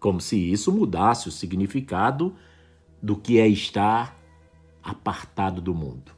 como 0.00 0.20
se 0.20 0.36
isso 0.36 0.72
mudasse 0.72 1.28
o 1.28 1.32
significado 1.32 2.34
do 3.00 3.14
que 3.14 3.38
é 3.38 3.46
estar 3.46 4.18
apartado 4.82 5.60
do 5.60 5.74
mundo. 5.74 6.17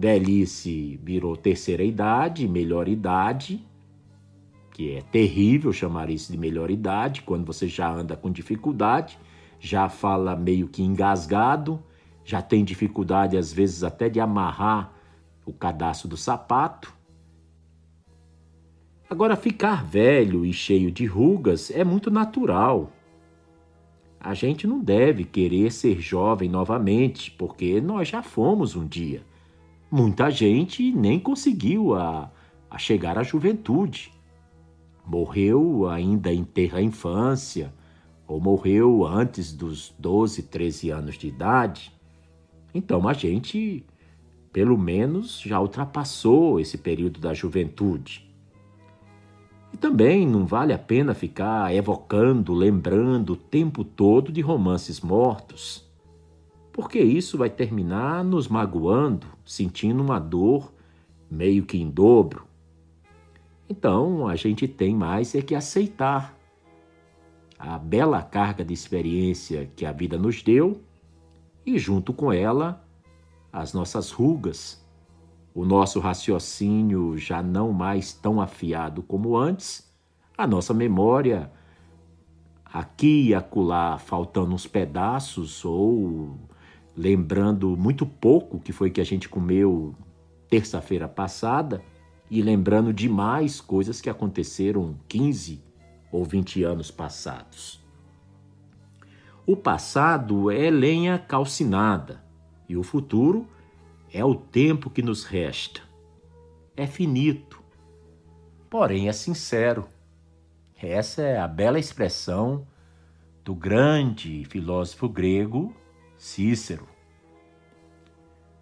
Velhice 0.00 0.98
virou 1.04 1.36
terceira 1.36 1.84
idade, 1.84 2.48
melhor 2.48 2.88
idade, 2.88 3.62
que 4.72 4.92
é 4.94 5.02
terrível 5.02 5.74
chamar 5.74 6.08
isso 6.08 6.32
de 6.32 6.38
melhor 6.38 6.70
idade, 6.70 7.20
quando 7.20 7.44
você 7.44 7.68
já 7.68 7.92
anda 7.92 8.16
com 8.16 8.32
dificuldade, 8.32 9.18
já 9.58 9.90
fala 9.90 10.34
meio 10.34 10.68
que 10.68 10.82
engasgado, 10.82 11.82
já 12.24 12.40
tem 12.40 12.64
dificuldade 12.64 13.36
às 13.36 13.52
vezes 13.52 13.84
até 13.84 14.08
de 14.08 14.18
amarrar 14.18 14.90
o 15.44 15.52
cadastro 15.52 16.08
do 16.08 16.16
sapato. 16.16 16.94
Agora, 19.10 19.36
ficar 19.36 19.84
velho 19.84 20.46
e 20.46 20.52
cheio 20.54 20.90
de 20.90 21.04
rugas 21.04 21.70
é 21.70 21.84
muito 21.84 22.10
natural. 22.10 22.90
A 24.18 24.32
gente 24.32 24.66
não 24.66 24.80
deve 24.80 25.24
querer 25.24 25.70
ser 25.70 26.00
jovem 26.00 26.48
novamente, 26.48 27.30
porque 27.32 27.82
nós 27.82 28.08
já 28.08 28.22
fomos 28.22 28.74
um 28.74 28.86
dia. 28.86 29.28
Muita 29.92 30.30
gente 30.30 30.92
nem 30.92 31.18
conseguiu 31.18 31.96
a, 31.96 32.30
a 32.70 32.78
chegar 32.78 33.18
à 33.18 33.24
juventude. 33.24 34.12
Morreu 35.04 35.88
ainda 35.88 36.32
em 36.32 36.44
terra 36.44 36.80
infância, 36.80 37.74
ou 38.24 38.40
morreu 38.40 39.04
antes 39.04 39.52
dos 39.52 39.92
12, 39.98 40.44
13 40.44 40.90
anos 40.90 41.18
de 41.18 41.26
idade. 41.26 41.92
Então 42.72 43.08
a 43.08 43.12
gente, 43.12 43.84
pelo 44.52 44.78
menos, 44.78 45.40
já 45.40 45.60
ultrapassou 45.60 46.60
esse 46.60 46.78
período 46.78 47.18
da 47.18 47.34
juventude. 47.34 48.32
E 49.72 49.76
também 49.76 50.24
não 50.24 50.46
vale 50.46 50.72
a 50.72 50.78
pena 50.78 51.14
ficar 51.14 51.74
evocando, 51.74 52.54
lembrando 52.54 53.32
o 53.32 53.36
tempo 53.36 53.82
todo 53.82 54.30
de 54.30 54.40
romances 54.40 55.00
mortos 55.00 55.89
porque 56.80 56.98
isso 56.98 57.36
vai 57.36 57.50
terminar 57.50 58.24
nos 58.24 58.48
magoando, 58.48 59.26
sentindo 59.44 60.02
uma 60.02 60.18
dor 60.18 60.72
meio 61.30 61.66
que 61.66 61.76
em 61.76 61.90
dobro. 61.90 62.46
Então, 63.68 64.26
a 64.26 64.34
gente 64.34 64.66
tem 64.66 64.94
mais 64.96 65.34
é 65.34 65.42
que 65.42 65.54
aceitar 65.54 66.34
a 67.58 67.76
bela 67.78 68.22
carga 68.22 68.64
de 68.64 68.72
experiência 68.72 69.70
que 69.76 69.84
a 69.84 69.92
vida 69.92 70.16
nos 70.16 70.42
deu 70.42 70.80
e, 71.66 71.78
junto 71.78 72.14
com 72.14 72.32
ela, 72.32 72.82
as 73.52 73.74
nossas 73.74 74.10
rugas, 74.10 74.82
o 75.54 75.66
nosso 75.66 76.00
raciocínio 76.00 77.18
já 77.18 77.42
não 77.42 77.74
mais 77.74 78.14
tão 78.14 78.40
afiado 78.40 79.02
como 79.02 79.36
antes, 79.36 79.86
a 80.34 80.46
nossa 80.46 80.72
memória 80.72 81.52
aqui 82.64 83.28
e 83.28 83.34
acolá 83.34 83.98
faltando 83.98 84.54
uns 84.54 84.66
pedaços 84.66 85.62
ou 85.62 86.48
lembrando 86.96 87.76
muito 87.76 88.04
pouco 88.04 88.58
que 88.58 88.72
foi 88.72 88.90
que 88.90 89.00
a 89.00 89.04
gente 89.04 89.28
comeu 89.28 89.94
terça-feira 90.48 91.08
passada 91.08 91.82
e 92.30 92.42
lembrando 92.42 92.92
demais 92.92 93.60
coisas 93.60 94.00
que 94.00 94.10
aconteceram 94.10 94.96
15 95.08 95.62
ou 96.12 96.24
20 96.24 96.62
anos 96.64 96.90
passados. 96.90 97.80
O 99.46 99.56
passado 99.56 100.50
é 100.50 100.70
lenha 100.70 101.18
calcinada 101.18 102.22
e 102.68 102.76
o 102.76 102.82
futuro 102.82 103.48
é 104.12 104.24
o 104.24 104.34
tempo 104.34 104.90
que 104.90 105.02
nos 105.02 105.24
resta. 105.24 105.80
É 106.76 106.86
finito, 106.86 107.60
porém 108.68 109.08
é 109.08 109.12
sincero. 109.12 109.86
Essa 110.80 111.22
é 111.22 111.38
a 111.38 111.48
bela 111.48 111.78
expressão 111.78 112.66
do 113.44 113.54
grande 113.54 114.44
filósofo 114.44 115.08
grego 115.08 115.74
Cícero. 116.20 116.86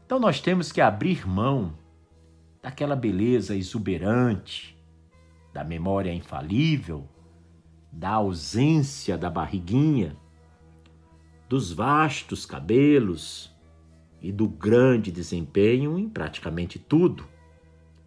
Então 0.06 0.20
nós 0.20 0.40
temos 0.40 0.70
que 0.70 0.80
abrir 0.80 1.26
mão 1.26 1.76
daquela 2.62 2.94
beleza 2.94 3.56
exuberante, 3.56 4.80
da 5.52 5.64
memória 5.64 6.14
infalível, 6.14 7.08
da 7.90 8.10
ausência 8.10 9.18
da 9.18 9.28
barriguinha, 9.28 10.16
dos 11.48 11.72
vastos 11.72 12.46
cabelos 12.46 13.52
e 14.22 14.30
do 14.30 14.48
grande 14.48 15.10
desempenho 15.10 15.98
em 15.98 16.08
praticamente 16.08 16.78
tudo. 16.78 17.26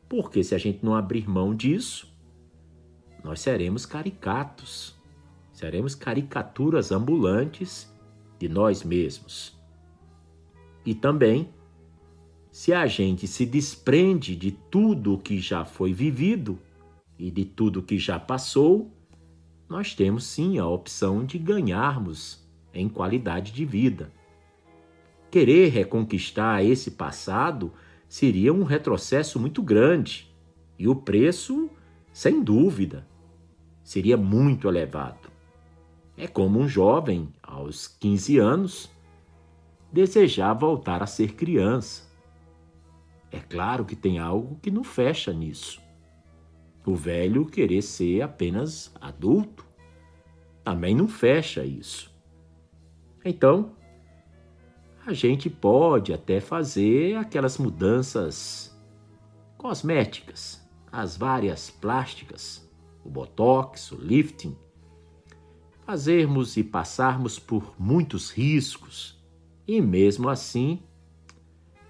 Porque 0.07 0.45
se 0.45 0.55
a 0.55 0.57
gente 0.57 0.81
não 0.81 0.95
abrir 0.95 1.29
mão 1.29 1.53
disso, 1.53 2.09
nós 3.21 3.41
seremos 3.41 3.85
caricatos, 3.85 4.97
seremos 5.51 5.93
caricaturas 5.93 6.89
ambulantes 6.89 7.90
de 8.41 8.49
nós 8.49 8.83
mesmos. 8.83 9.55
E 10.83 10.95
também, 10.95 11.49
se 12.51 12.73
a 12.73 12.87
gente 12.87 13.27
se 13.27 13.45
desprende 13.45 14.35
de 14.35 14.49
tudo 14.49 15.13
o 15.13 15.17
que 15.19 15.39
já 15.39 15.63
foi 15.63 15.93
vivido 15.93 16.57
e 17.19 17.29
de 17.29 17.45
tudo 17.45 17.83
que 17.83 17.99
já 17.99 18.19
passou, 18.19 18.91
nós 19.69 19.93
temos 19.93 20.23
sim 20.23 20.57
a 20.57 20.65
opção 20.65 21.23
de 21.23 21.37
ganharmos 21.37 22.43
em 22.73 22.89
qualidade 22.89 23.51
de 23.51 23.63
vida. 23.63 24.11
Querer 25.29 25.69
reconquistar 25.69 26.65
esse 26.65 26.89
passado 26.89 27.71
seria 28.09 28.51
um 28.51 28.63
retrocesso 28.63 29.39
muito 29.39 29.61
grande 29.61 30.33
e 30.79 30.87
o 30.87 30.95
preço, 30.95 31.69
sem 32.11 32.43
dúvida, 32.43 33.07
seria 33.83 34.17
muito 34.17 34.67
elevado. 34.67 35.30
É 36.21 36.27
como 36.27 36.59
um 36.59 36.67
jovem, 36.67 37.33
aos 37.41 37.87
15 37.87 38.37
anos, 38.37 38.91
desejar 39.91 40.53
voltar 40.53 41.01
a 41.01 41.07
ser 41.07 41.33
criança. 41.33 42.07
É 43.31 43.39
claro 43.39 43.83
que 43.83 43.95
tem 43.95 44.19
algo 44.19 44.59
que 44.61 44.69
não 44.69 44.83
fecha 44.83 45.33
nisso. 45.33 45.81
O 46.85 46.93
velho 46.93 47.47
querer 47.47 47.81
ser 47.81 48.21
apenas 48.21 48.93
adulto 49.01 49.65
também 50.63 50.93
não 50.93 51.07
fecha 51.07 51.65
isso. 51.65 52.15
Então, 53.25 53.75
a 55.03 55.13
gente 55.13 55.49
pode 55.49 56.13
até 56.13 56.39
fazer 56.39 57.15
aquelas 57.15 57.57
mudanças 57.57 58.79
cosméticas, 59.57 60.63
as 60.91 61.17
várias 61.17 61.71
plásticas, 61.71 62.69
o 63.03 63.09
botox, 63.09 63.91
o 63.91 63.95
lifting, 63.95 64.55
fazermos 65.91 66.55
e 66.55 66.63
passarmos 66.63 67.37
por 67.37 67.75
muitos 67.77 68.31
riscos, 68.31 69.21
e 69.67 69.81
mesmo 69.81 70.29
assim, 70.29 70.81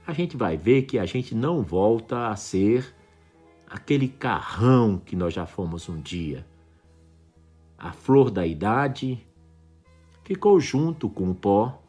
a 0.08 0.12
gente 0.12 0.36
vai 0.36 0.58
ver 0.58 0.88
que 0.88 0.98
a 0.98 1.06
gente 1.06 1.36
não 1.36 1.62
volta 1.62 2.30
a 2.30 2.36
ser 2.36 2.96
aquele 3.68 4.08
carrão 4.08 4.98
que 4.98 5.16
nós 5.16 5.36
já 5.36 5.46
fomos 5.46 5.88
um 5.88 6.02
dia. 6.02 6.44
A 7.78 7.94
flor 7.94 8.32
da 8.32 8.44
idade 8.44 9.24
ficou 10.24 10.60
junto 10.60 11.08
com 11.08 11.30
o 11.30 11.36
pó 11.36 11.80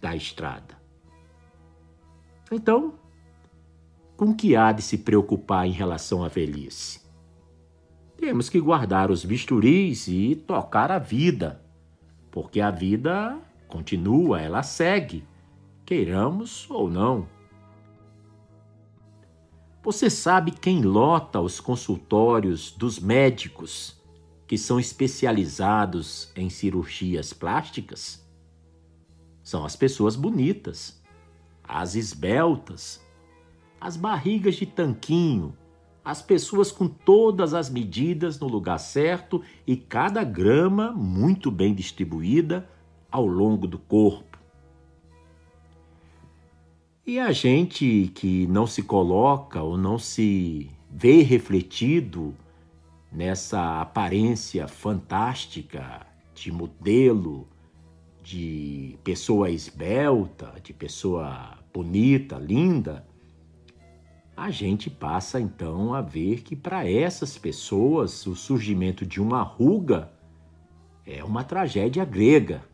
da 0.00 0.16
estrada. 0.16 0.80
Então, 2.50 2.94
com 4.16 4.34
que 4.34 4.56
há 4.56 4.72
de 4.72 4.80
se 4.80 4.96
preocupar 4.96 5.66
em 5.66 5.72
relação 5.72 6.24
à 6.24 6.28
velhice? 6.28 6.99
Temos 8.20 8.50
que 8.50 8.60
guardar 8.60 9.10
os 9.10 9.24
bisturis 9.24 10.06
e 10.06 10.36
tocar 10.36 10.92
a 10.92 10.98
vida, 10.98 11.64
porque 12.30 12.60
a 12.60 12.70
vida 12.70 13.38
continua, 13.66 14.38
ela 14.38 14.62
segue, 14.62 15.24
queiramos 15.86 16.68
ou 16.70 16.90
não. 16.90 17.26
Você 19.82 20.10
sabe 20.10 20.50
quem 20.50 20.82
lota 20.82 21.40
os 21.40 21.58
consultórios 21.60 22.70
dos 22.70 22.98
médicos 22.98 23.98
que 24.46 24.58
são 24.58 24.78
especializados 24.78 26.30
em 26.36 26.50
cirurgias 26.50 27.32
plásticas? 27.32 28.22
São 29.42 29.64
as 29.64 29.74
pessoas 29.74 30.14
bonitas, 30.14 31.02
as 31.64 31.94
esbeltas, 31.94 33.02
as 33.80 33.96
barrigas 33.96 34.56
de 34.56 34.66
tanquinho, 34.66 35.56
as 36.04 36.22
pessoas 36.22 36.72
com 36.72 36.88
todas 36.88 37.54
as 37.54 37.68
medidas 37.68 38.38
no 38.40 38.48
lugar 38.48 38.78
certo 38.78 39.42
e 39.66 39.76
cada 39.76 40.24
grama 40.24 40.92
muito 40.92 41.50
bem 41.50 41.74
distribuída 41.74 42.68
ao 43.10 43.26
longo 43.26 43.66
do 43.66 43.78
corpo. 43.78 44.38
E 47.06 47.18
a 47.18 47.32
gente 47.32 48.10
que 48.14 48.46
não 48.46 48.66
se 48.66 48.82
coloca 48.82 49.62
ou 49.62 49.76
não 49.76 49.98
se 49.98 50.70
vê 50.90 51.22
refletido 51.22 52.34
nessa 53.10 53.80
aparência 53.80 54.68
fantástica 54.68 56.06
de 56.34 56.52
modelo, 56.52 57.48
de 58.22 58.96
pessoa 59.02 59.50
esbelta, 59.50 60.54
de 60.62 60.72
pessoa 60.72 61.58
bonita, 61.72 62.36
linda, 62.38 63.04
a 64.40 64.50
gente 64.50 64.88
passa 64.88 65.38
então 65.38 65.92
a 65.92 66.00
ver 66.00 66.40
que 66.40 66.56
para 66.56 66.90
essas 66.90 67.36
pessoas 67.36 68.26
o 68.26 68.34
surgimento 68.34 69.04
de 69.04 69.20
uma 69.20 69.42
ruga 69.42 70.10
é 71.04 71.22
uma 71.22 71.44
tragédia 71.44 72.06
grega. 72.06 72.64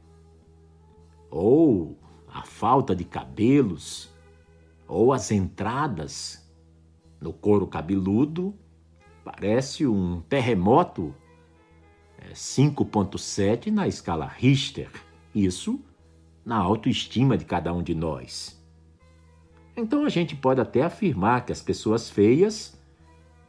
Ou 1.29 1.98
a 2.29 2.42
falta 2.42 2.94
de 2.94 3.02
cabelos 3.02 4.14
ou 4.87 5.12
as 5.12 5.33
entradas 5.33 6.48
no 7.20 7.33
couro 7.33 7.66
cabeludo, 7.66 8.55
parece 9.24 9.85
um 9.88 10.20
terremoto 10.20 11.12
5.7 12.33 13.66
é, 13.66 13.70
na 13.72 13.88
escala 13.88 14.24
Richter. 14.24 14.92
Isso 15.35 15.81
na 16.44 16.59
autoestima 16.59 17.37
de 17.37 17.44
cada 17.44 17.74
um 17.74 17.83
de 17.83 17.92
nós. 17.92 18.55
Então 19.76 20.04
a 20.04 20.08
gente 20.08 20.34
pode 20.34 20.60
até 20.60 20.82
afirmar 20.82 21.44
que 21.44 21.52
as 21.52 21.60
pessoas 21.60 22.08
feias 22.08 22.80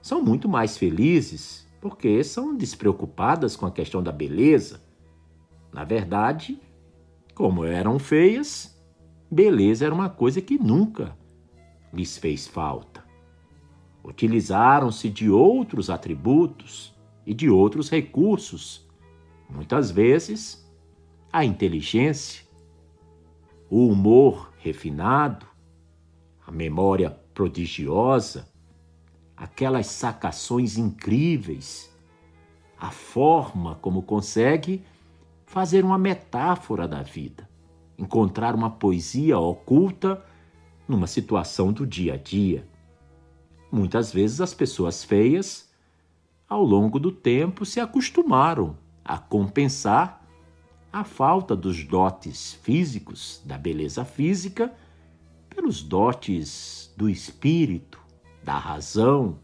são 0.01 0.21
muito 0.21 0.49
mais 0.49 0.77
felizes 0.77 1.65
porque 1.79 2.23
são 2.23 2.55
despreocupadas 2.55 3.55
com 3.55 3.65
a 3.65 3.71
questão 3.71 4.03
da 4.03 4.11
beleza. 4.11 4.81
Na 5.71 5.83
verdade, 5.83 6.59
como 7.33 7.63
eram 7.63 7.97
feias, 7.97 8.77
beleza 9.31 9.85
era 9.85 9.93
uma 9.93 10.09
coisa 10.09 10.41
que 10.41 10.57
nunca 10.57 11.15
lhes 11.93 12.17
fez 12.17 12.47
falta. 12.47 13.05
Utilizaram-se 14.03 15.09
de 15.09 15.29
outros 15.29 15.89
atributos 15.89 16.95
e 17.25 17.33
de 17.33 17.49
outros 17.49 17.89
recursos, 17.89 18.87
muitas 19.49 19.91
vezes 19.91 20.65
a 21.31 21.43
inteligência, 21.43 22.45
o 23.69 23.87
humor 23.87 24.51
refinado, 24.57 25.45
a 26.47 26.51
memória 26.51 27.11
prodigiosa, 27.33 28.47
aquelas 29.35 29.87
sacações 29.87 30.77
incríveis, 30.77 31.93
a 32.79 32.89
forma 32.89 33.75
como 33.75 34.01
consegue 34.01 34.81
fazer 35.45 35.83
uma 35.83 35.97
metáfora 35.97 36.87
da 36.87 37.03
vida, 37.03 37.49
encontrar 37.97 38.55
uma 38.55 38.69
poesia 38.69 39.37
oculta 39.37 40.23
numa 40.87 41.05
situação 41.05 41.73
do 41.73 41.85
dia 41.85 42.13
a 42.13 42.17
dia. 42.17 42.65
Muitas 43.69 44.13
vezes 44.13 44.39
as 44.39 44.53
pessoas 44.53 45.03
feias, 45.03 45.69
ao 46.47 46.63
longo 46.63 46.97
do 46.97 47.11
tempo, 47.11 47.65
se 47.65 47.81
acostumaram 47.81 48.77
a 49.03 49.17
compensar 49.17 50.25
a 50.93 51.03
falta 51.03 51.57
dos 51.57 51.83
dotes 51.83 52.53
físicos, 52.63 53.41
da 53.45 53.57
beleza 53.57 54.05
física, 54.05 54.73
pelos 55.67 55.83
dotes 55.83 56.93
do 56.95 57.09
espírito, 57.09 57.99
da 58.41 58.57
razão, 58.57 59.37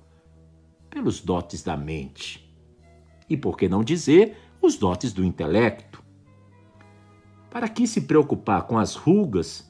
pelos 0.90 1.20
dotes 1.20 1.62
da 1.62 1.76
mente. 1.76 2.50
E 3.30 3.36
por 3.36 3.58
que 3.58 3.68
não 3.68 3.84
dizer 3.84 4.38
os 4.62 4.78
dotes 4.78 5.12
do 5.12 5.22
intelecto? 5.22 6.02
Para 7.52 7.68
que 7.68 7.86
se 7.86 8.00
preocupar 8.04 8.66
com 8.68 8.80
as 8.80 8.96
rugas 8.96 9.70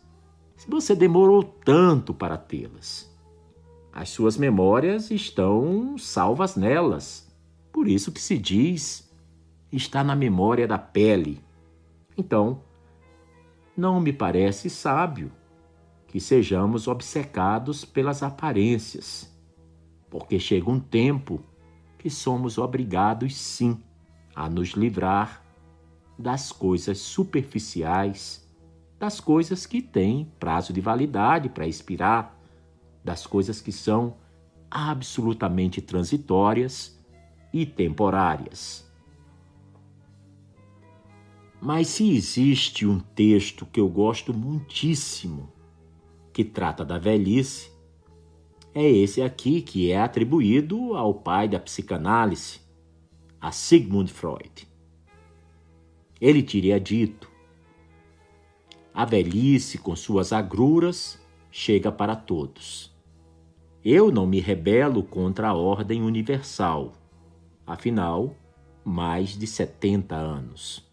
se 0.55 0.69
você 0.69 0.93
demorou 0.93 1.41
tanto 1.41 2.13
para 2.13 2.37
tê-las. 2.37 3.11
As 3.91 4.09
suas 4.09 4.37
memórias 4.37 5.09
estão 5.09 5.97
salvas 5.97 6.55
nelas. 6.55 7.35
Por 7.71 7.87
isso 7.87 8.11
que 8.11 8.21
se 8.21 8.37
diz 8.37 9.11
está 9.71 10.03
na 10.03 10.15
memória 10.15 10.67
da 10.67 10.77
pele. 10.77 11.43
Então, 12.15 12.61
não 13.75 13.99
me 13.99 14.13
parece 14.13 14.69
sábio 14.69 15.31
que 16.13 16.19
sejamos 16.19 16.87
obcecados 16.87 17.83
pelas 17.83 18.21
aparências, 18.21 19.35
porque 20.11 20.39
chega 20.39 20.69
um 20.69 20.79
tempo 20.79 21.41
que 21.97 22.07
somos 22.07 22.59
obrigados 22.59 23.35
sim 23.35 23.81
a 24.35 24.47
nos 24.47 24.69
livrar 24.69 25.43
das 26.19 26.51
coisas 26.51 26.99
superficiais 26.99 28.43
das 28.99 29.19
coisas 29.19 29.65
que 29.65 29.81
têm 29.81 30.31
prazo 30.39 30.71
de 30.71 30.79
validade 30.79 31.49
para 31.49 31.67
expirar, 31.67 32.39
das 33.03 33.25
coisas 33.25 33.59
que 33.59 33.71
são 33.71 34.15
absolutamente 34.71 35.81
transitórias 35.81 36.97
e 37.51 37.65
temporárias. 37.65 38.87
Mas 41.59 41.87
se 41.87 42.15
existe 42.15 42.85
um 42.85 42.97
texto 42.99 43.65
que 43.65 43.79
eu 43.81 43.89
gosto 43.89 44.33
muitíssimo, 44.33 45.51
que 46.33 46.43
trata 46.43 46.83
da 46.83 46.97
velhice, 46.97 47.71
é 48.73 48.89
esse 48.89 49.21
aqui 49.21 49.61
que 49.61 49.91
é 49.91 49.99
atribuído 49.99 50.95
ao 50.95 51.13
pai 51.13 51.47
da 51.47 51.59
psicanálise, 51.59 52.59
a 53.39 53.51
Sigmund 53.51 54.11
Freud. 54.11 54.67
Ele 56.19 56.41
teria 56.41 56.79
dito: 56.79 57.29
a 58.93 59.05
velhice, 59.05 59.77
com 59.77 59.95
suas 59.95 60.33
agruras, 60.33 61.19
chega 61.51 61.91
para 61.91 62.15
todos. 62.15 62.91
Eu 63.85 64.11
não 64.11 64.25
me 64.25 64.39
rebelo 64.39 65.03
contra 65.03 65.49
a 65.49 65.53
ordem 65.53 66.01
universal. 66.01 66.93
Afinal, 67.67 68.35
mais 68.83 69.37
de 69.37 69.45
70 69.45 70.15
anos. 70.15 70.83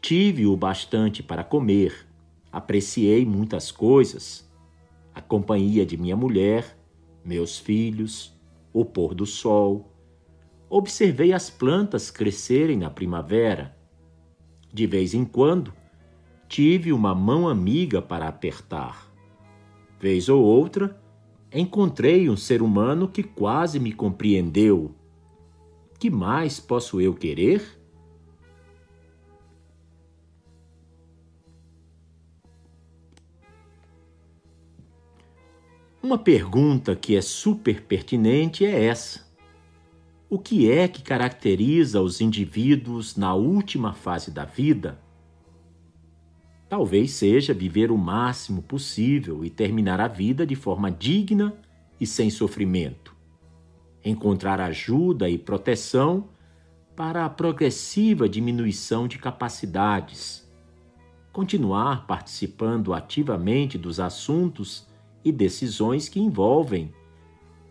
Tive 0.00 0.46
o 0.46 0.56
bastante 0.56 1.22
para 1.22 1.42
comer, 1.44 2.07
apreciei 2.52 3.24
muitas 3.24 3.70
coisas, 3.70 4.48
a 5.14 5.20
companhia 5.20 5.84
de 5.84 5.96
minha 5.96 6.16
mulher, 6.16 6.78
meus 7.24 7.58
filhos, 7.58 8.36
o 8.72 8.84
pôr 8.84 9.14
do 9.14 9.26
sol. 9.26 9.92
Observei 10.70 11.32
as 11.32 11.50
plantas 11.50 12.10
crescerem 12.10 12.76
na 12.76 12.90
primavera. 12.90 13.76
De 14.72 14.86
vez 14.86 15.14
em 15.14 15.24
quando, 15.24 15.72
tive 16.48 16.92
uma 16.92 17.14
mão 17.14 17.48
amiga 17.48 18.00
para 18.00 18.28
apertar. 18.28 19.12
Vez 20.00 20.28
ou 20.28 20.42
outra, 20.42 21.00
encontrei 21.52 22.28
um 22.28 22.36
ser 22.36 22.62
humano 22.62 23.08
que 23.08 23.22
quase 23.22 23.80
me 23.80 23.92
compreendeu. 23.92 24.94
Que 25.98 26.10
mais 26.10 26.60
posso 26.60 27.00
eu 27.00 27.14
querer? 27.14 27.77
Uma 36.08 36.16
pergunta 36.16 36.96
que 36.96 37.16
é 37.16 37.20
super 37.20 37.82
pertinente 37.82 38.64
é 38.64 38.86
essa: 38.86 39.26
O 40.30 40.38
que 40.38 40.72
é 40.72 40.88
que 40.88 41.02
caracteriza 41.02 42.00
os 42.00 42.22
indivíduos 42.22 43.14
na 43.14 43.34
última 43.34 43.92
fase 43.92 44.30
da 44.30 44.46
vida? 44.46 44.98
Talvez 46.66 47.10
seja 47.10 47.52
viver 47.52 47.90
o 47.90 47.98
máximo 47.98 48.62
possível 48.62 49.44
e 49.44 49.50
terminar 49.50 50.00
a 50.00 50.08
vida 50.08 50.46
de 50.46 50.54
forma 50.54 50.90
digna 50.90 51.52
e 52.00 52.06
sem 52.06 52.30
sofrimento. 52.30 53.14
Encontrar 54.02 54.62
ajuda 54.62 55.28
e 55.28 55.36
proteção 55.36 56.30
para 56.96 57.26
a 57.26 57.28
progressiva 57.28 58.26
diminuição 58.26 59.06
de 59.06 59.18
capacidades. 59.18 60.50
Continuar 61.34 62.06
participando 62.06 62.94
ativamente 62.94 63.76
dos 63.76 64.00
assuntos 64.00 64.87
e 65.24 65.32
decisões 65.32 66.08
que 66.08 66.20
envolvem 66.20 66.92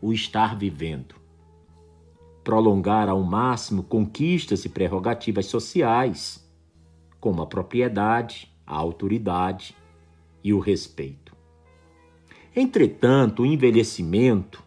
o 0.01 0.13
estar 0.13 0.55
vivendo. 0.55 1.15
prolongar 2.47 3.09
ao 3.09 3.21
máximo 3.23 3.83
conquistas 3.83 4.63
e 4.63 4.69
prerrogativas 4.69 5.47
sociais, 5.47 6.49
como 7.19 7.41
a 7.41 7.45
propriedade, 7.45 8.49
a 8.65 8.73
autoridade 8.73 9.75
e 10.41 10.53
o 10.53 10.59
respeito. 10.59 11.35
Entretanto, 12.55 13.43
o 13.43 13.45
envelhecimento, 13.45 14.63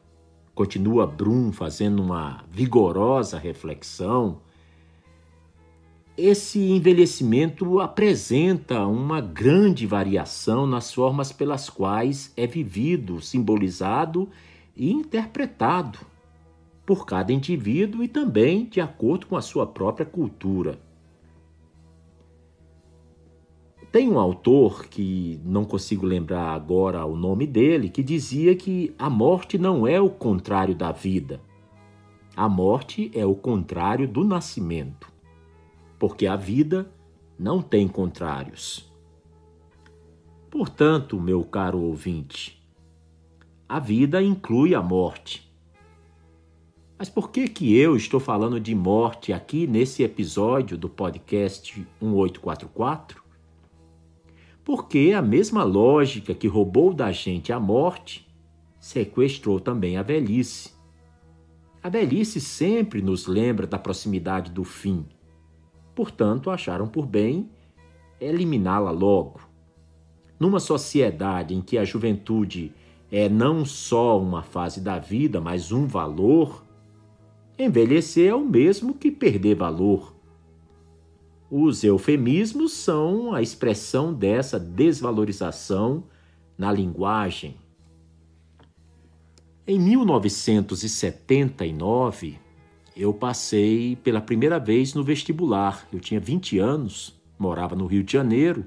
continua 0.54 1.06
Brum 1.06 1.52
fazendo 1.52 2.02
uma 2.02 2.44
vigorosa 2.50 3.38
reflexão, 3.38 4.42
esse 6.20 6.58
envelhecimento 6.58 7.80
apresenta 7.80 8.86
uma 8.86 9.20
grande 9.20 9.86
variação 9.86 10.66
nas 10.66 10.92
formas 10.92 11.32
pelas 11.32 11.70
quais 11.70 12.32
é 12.36 12.46
vivido, 12.46 13.22
simbolizado 13.22 14.28
e 14.76 14.92
interpretado 14.92 15.98
por 16.84 17.06
cada 17.06 17.32
indivíduo 17.32 18.04
e 18.04 18.08
também 18.08 18.66
de 18.66 18.80
acordo 18.80 19.26
com 19.26 19.36
a 19.36 19.40
sua 19.40 19.66
própria 19.66 20.04
cultura. 20.04 20.78
Tem 23.90 24.08
um 24.08 24.18
autor 24.18 24.86
que 24.86 25.40
não 25.44 25.64
consigo 25.64 26.04
lembrar 26.06 26.54
agora 26.54 27.04
o 27.06 27.16
nome 27.16 27.46
dele, 27.46 27.88
que 27.88 28.02
dizia 28.02 28.54
que 28.54 28.94
a 28.98 29.08
morte 29.08 29.58
não 29.58 29.86
é 29.86 30.00
o 30.00 30.10
contrário 30.10 30.74
da 30.74 30.92
vida. 30.92 31.40
A 32.36 32.48
morte 32.48 33.10
é 33.14 33.26
o 33.26 33.34
contrário 33.34 34.06
do 34.06 34.22
nascimento 34.22 35.09
porque 36.00 36.26
a 36.26 36.34
vida 36.34 36.90
não 37.38 37.60
tem 37.60 37.86
contrários. 37.86 38.90
Portanto, 40.50 41.20
meu 41.20 41.44
caro 41.44 41.78
ouvinte, 41.78 42.66
a 43.68 43.78
vida 43.78 44.22
inclui 44.22 44.74
a 44.74 44.82
morte. 44.82 45.52
Mas 46.98 47.10
por 47.10 47.30
que 47.30 47.46
que 47.46 47.76
eu 47.76 47.96
estou 47.96 48.18
falando 48.18 48.58
de 48.58 48.74
morte 48.74 49.30
aqui 49.30 49.66
nesse 49.66 50.02
episódio 50.02 50.78
do 50.78 50.88
podcast 50.88 51.86
1844? 52.00 53.22
Porque 54.64 55.12
a 55.14 55.20
mesma 55.20 55.62
lógica 55.64 56.34
que 56.34 56.48
roubou 56.48 56.94
da 56.94 57.12
gente 57.12 57.52
a 57.52 57.60
morte 57.60 58.26
sequestrou 58.80 59.60
também 59.60 59.98
a 59.98 60.02
velhice. 60.02 60.72
A 61.82 61.90
velhice 61.90 62.40
sempre 62.40 63.02
nos 63.02 63.26
lembra 63.26 63.66
da 63.66 63.78
proximidade 63.78 64.50
do 64.50 64.64
fim 64.64 65.06
Portanto, 65.94 66.50
acharam 66.50 66.86
por 66.86 67.06
bem 67.06 67.48
eliminá-la 68.20 68.90
logo. 68.90 69.40
Numa 70.38 70.60
sociedade 70.60 71.54
em 71.54 71.60
que 71.60 71.78
a 71.78 71.84
juventude 71.84 72.72
é 73.10 73.28
não 73.28 73.64
só 73.64 74.20
uma 74.20 74.42
fase 74.42 74.80
da 74.80 74.98
vida, 74.98 75.40
mas 75.40 75.72
um 75.72 75.86
valor, 75.86 76.64
envelhecer 77.58 78.30
é 78.30 78.34
o 78.34 78.44
mesmo 78.44 78.94
que 78.94 79.10
perder 79.10 79.56
valor. 79.56 80.14
Os 81.50 81.82
eufemismos 81.82 82.72
são 82.72 83.34
a 83.34 83.42
expressão 83.42 84.14
dessa 84.14 84.58
desvalorização 84.58 86.04
na 86.56 86.70
linguagem. 86.70 87.56
Em 89.66 89.78
1979, 89.78 92.38
eu 93.00 93.14
passei 93.14 93.96
pela 93.96 94.20
primeira 94.20 94.58
vez 94.58 94.92
no 94.92 95.02
vestibular. 95.02 95.88
Eu 95.90 95.98
tinha 95.98 96.20
20 96.20 96.58
anos, 96.58 97.18
morava 97.38 97.74
no 97.74 97.86
Rio 97.86 98.04
de 98.04 98.12
Janeiro 98.12 98.66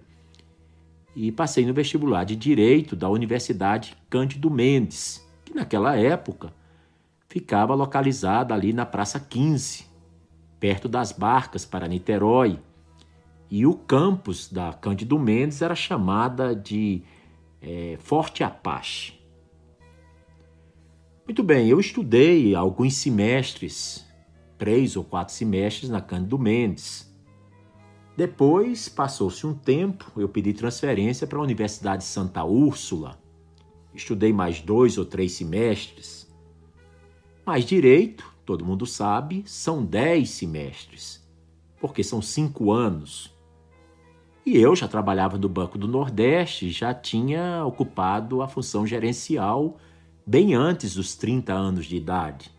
e 1.15 1.31
passei 1.31 1.63
no 1.67 1.73
vestibular 1.73 2.23
de 2.23 2.35
Direito 2.35 2.95
da 2.95 3.07
Universidade 3.07 3.95
Cândido 4.09 4.49
Mendes, 4.49 5.23
que 5.45 5.53
naquela 5.53 5.95
época 5.95 6.51
ficava 7.27 7.75
localizada 7.75 8.55
ali 8.55 8.73
na 8.73 8.87
Praça 8.87 9.19
15, 9.19 9.85
perto 10.59 10.89
das 10.89 11.11
barcas 11.11 11.63
para 11.63 11.87
Niterói. 11.87 12.59
E 13.51 13.67
o 13.67 13.75
campus 13.75 14.51
da 14.51 14.73
Cândido 14.73 15.19
Mendes 15.19 15.61
era 15.61 15.75
chamada 15.75 16.55
de 16.55 17.03
é, 17.61 17.97
Forte 17.99 18.43
Apache. 18.43 19.13
Muito 21.23 21.43
bem, 21.43 21.67
eu 21.67 21.79
estudei 21.79 22.55
alguns 22.55 22.95
semestres 22.95 24.11
três 24.63 24.95
ou 24.95 25.03
quatro 25.03 25.33
semestres 25.33 25.89
na 25.89 25.99
Cândido 25.99 26.39
Mendes. 26.39 27.13
Depois, 28.15 28.87
passou-se 28.87 29.45
um 29.45 29.53
tempo, 29.53 30.09
eu 30.15 30.29
pedi 30.29 30.53
transferência 30.53 31.27
para 31.27 31.37
a 31.37 31.41
Universidade 31.41 32.05
Santa 32.05 32.45
Úrsula. 32.45 33.19
Estudei 33.93 34.31
mais 34.31 34.61
dois 34.61 34.97
ou 34.97 35.03
três 35.03 35.33
semestres. 35.33 36.33
Mas 37.45 37.65
direito, 37.65 38.25
todo 38.45 38.63
mundo 38.63 38.85
sabe, 38.85 39.43
são 39.45 39.83
dez 39.83 40.29
semestres, 40.29 41.21
porque 41.81 42.01
são 42.01 42.21
cinco 42.21 42.71
anos. 42.71 43.35
E 44.45 44.55
eu 44.55 44.77
já 44.77 44.87
trabalhava 44.87 45.37
no 45.37 45.49
Banco 45.49 45.77
do 45.77 45.89
Nordeste, 45.89 46.71
já 46.71 46.93
tinha 46.93 47.65
ocupado 47.65 48.41
a 48.41 48.47
função 48.47 48.87
gerencial 48.87 49.75
bem 50.25 50.53
antes 50.55 50.95
dos 50.95 51.17
30 51.17 51.51
anos 51.51 51.85
de 51.85 51.97
idade. 51.97 52.49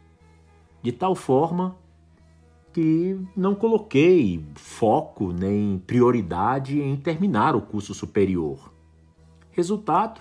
De 0.83 0.93
tal 0.93 1.14
forma 1.14 1.83
que 2.75 3.17
não 3.37 3.55
coloquei 3.55 4.45
foco 4.57 5.33
nem 5.33 5.79
prioridade 5.79 6.81
em 6.81 6.97
terminar 6.97 7.55
o 7.55 7.63
curso 7.63 7.95
superior. 7.95 8.73
Resultado 9.53 10.21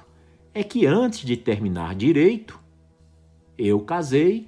é 0.54 0.64
que 0.64 0.86
antes 0.86 1.22
de 1.26 1.36
terminar 1.36 1.96
direito, 1.96 2.60
eu 3.58 3.80
casei, 3.80 4.48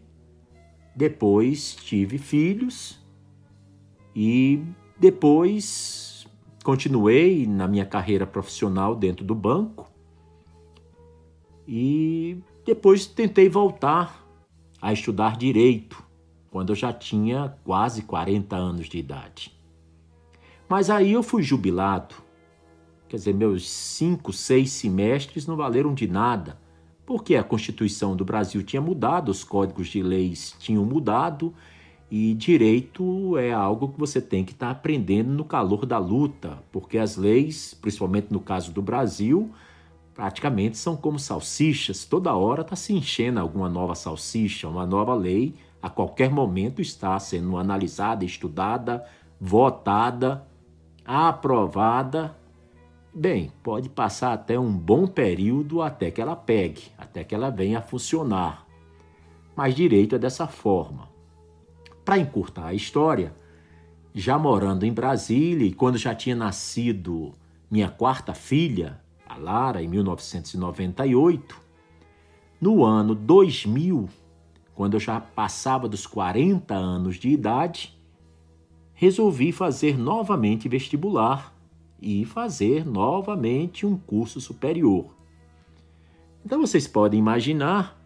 depois 0.95 1.75
tive 1.75 2.19
filhos 2.19 3.03
e 4.15 4.61
depois 4.99 6.27
continuei 6.63 7.47
na 7.47 7.67
minha 7.67 7.85
carreira 7.87 8.27
profissional 8.27 8.95
dentro 8.95 9.25
do 9.25 9.33
banco 9.33 9.91
e 11.67 12.37
depois 12.63 13.07
tentei 13.07 13.49
voltar 13.49 14.23
a 14.79 14.93
estudar 14.93 15.37
direito 15.37 16.04
quando 16.55 16.69
eu 16.69 16.75
já 16.77 16.93
tinha 16.93 17.53
quase 17.65 18.03
40 18.03 18.55
anos 18.55 18.87
de 18.87 18.97
idade. 18.97 19.51
Mas 20.69 20.89
aí 20.89 21.11
eu 21.11 21.21
fui 21.21 21.43
jubilado. 21.43 22.15
Quer 23.09 23.17
dizer, 23.17 23.33
meus 23.33 23.69
cinco, 23.69 24.31
seis 24.31 24.71
semestres 24.71 25.45
não 25.45 25.57
valeram 25.57 25.93
de 25.93 26.07
nada, 26.07 26.57
porque 27.05 27.35
a 27.35 27.43
Constituição 27.43 28.15
do 28.15 28.23
Brasil 28.23 28.63
tinha 28.63 28.81
mudado, 28.81 29.27
os 29.27 29.43
códigos 29.43 29.89
de 29.89 30.01
leis 30.01 30.55
tinham 30.57 30.85
mudado, 30.85 31.53
e 32.09 32.33
direito 32.35 33.37
é 33.37 33.51
algo 33.51 33.89
que 33.89 33.99
você 33.99 34.21
tem 34.21 34.45
que 34.45 34.53
estar 34.53 34.67
tá 34.67 34.71
aprendendo 34.71 35.31
no 35.31 35.43
calor 35.43 35.85
da 35.85 35.97
luta, 35.97 36.63
porque 36.71 36.97
as 36.97 37.17
leis, 37.17 37.73
principalmente 37.73 38.31
no 38.31 38.39
caso 38.39 38.71
do 38.71 38.81
Brasil, 38.81 39.51
praticamente 40.13 40.77
são 40.77 40.95
como 40.95 41.19
salsichas, 41.19 42.05
toda 42.05 42.33
hora 42.33 42.61
está 42.61 42.77
se 42.77 42.93
enchendo 42.93 43.41
alguma 43.41 43.67
nova 43.67 43.93
salsicha, 43.93 44.69
uma 44.69 44.85
nova 44.85 45.13
lei 45.13 45.53
a 45.85 45.89
qualquer 45.91 46.31
momento 46.31 46.81
está 46.81 47.19
sendo 47.19 47.59
analisada, 47.59 48.25
estudada, 48.25 49.05
votada, 49.39 50.43
aprovada. 51.05 52.35
Bem, 53.13 53.51
pode 53.61 53.87
passar 53.87 54.33
até 54.33 54.57
um 54.57 54.75
bom 54.75 55.05
período 55.05 55.83
até 55.83 56.09
que 56.09 56.19
ela 56.19 56.35
pegue, 56.35 56.85
até 56.97 57.23
que 57.23 57.35
ela 57.35 57.51
venha 57.51 57.77
a 57.77 57.83
funcionar. 57.83 58.65
Mas 59.55 59.75
direito 59.75 60.15
é 60.15 60.17
dessa 60.17 60.47
forma. 60.47 61.07
Para 62.03 62.17
encurtar 62.17 62.65
a 62.65 62.73
história, 62.73 63.35
já 64.11 64.39
morando 64.39 64.87
em 64.87 64.91
Brasília 64.91 65.67
e 65.67 65.71
quando 65.71 65.99
já 65.99 66.15
tinha 66.15 66.35
nascido 66.35 67.31
minha 67.69 67.91
quarta 67.91 68.33
filha, 68.33 68.99
a 69.23 69.37
Lara, 69.37 69.83
em 69.83 69.87
1998, 69.87 71.55
no 72.59 72.83
ano 72.83 73.13
2000, 73.13 74.09
quando 74.75 74.95
eu 74.95 74.99
já 74.99 75.19
passava 75.21 75.87
dos 75.87 76.05
40 76.05 76.75
anos 76.75 77.15
de 77.15 77.29
idade, 77.29 77.97
resolvi 78.93 79.51
fazer 79.51 79.97
novamente 79.97 80.67
vestibular 80.67 81.55
e 82.01 82.25
fazer 82.25 82.85
novamente 82.85 83.85
um 83.85 83.97
curso 83.97 84.41
superior. 84.41 85.15
Então 86.45 86.59
vocês 86.59 86.87
podem 86.87 87.19
imaginar, 87.19 87.99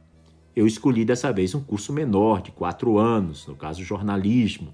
eu 0.55 0.65
escolhi 0.67 1.03
dessa 1.03 1.33
vez 1.33 1.53
um 1.55 1.61
curso 1.61 1.91
menor, 1.91 2.41
de 2.41 2.51
quatro 2.51 2.97
anos, 2.97 3.47
no 3.47 3.55
caso 3.55 3.83
jornalismo. 3.83 4.73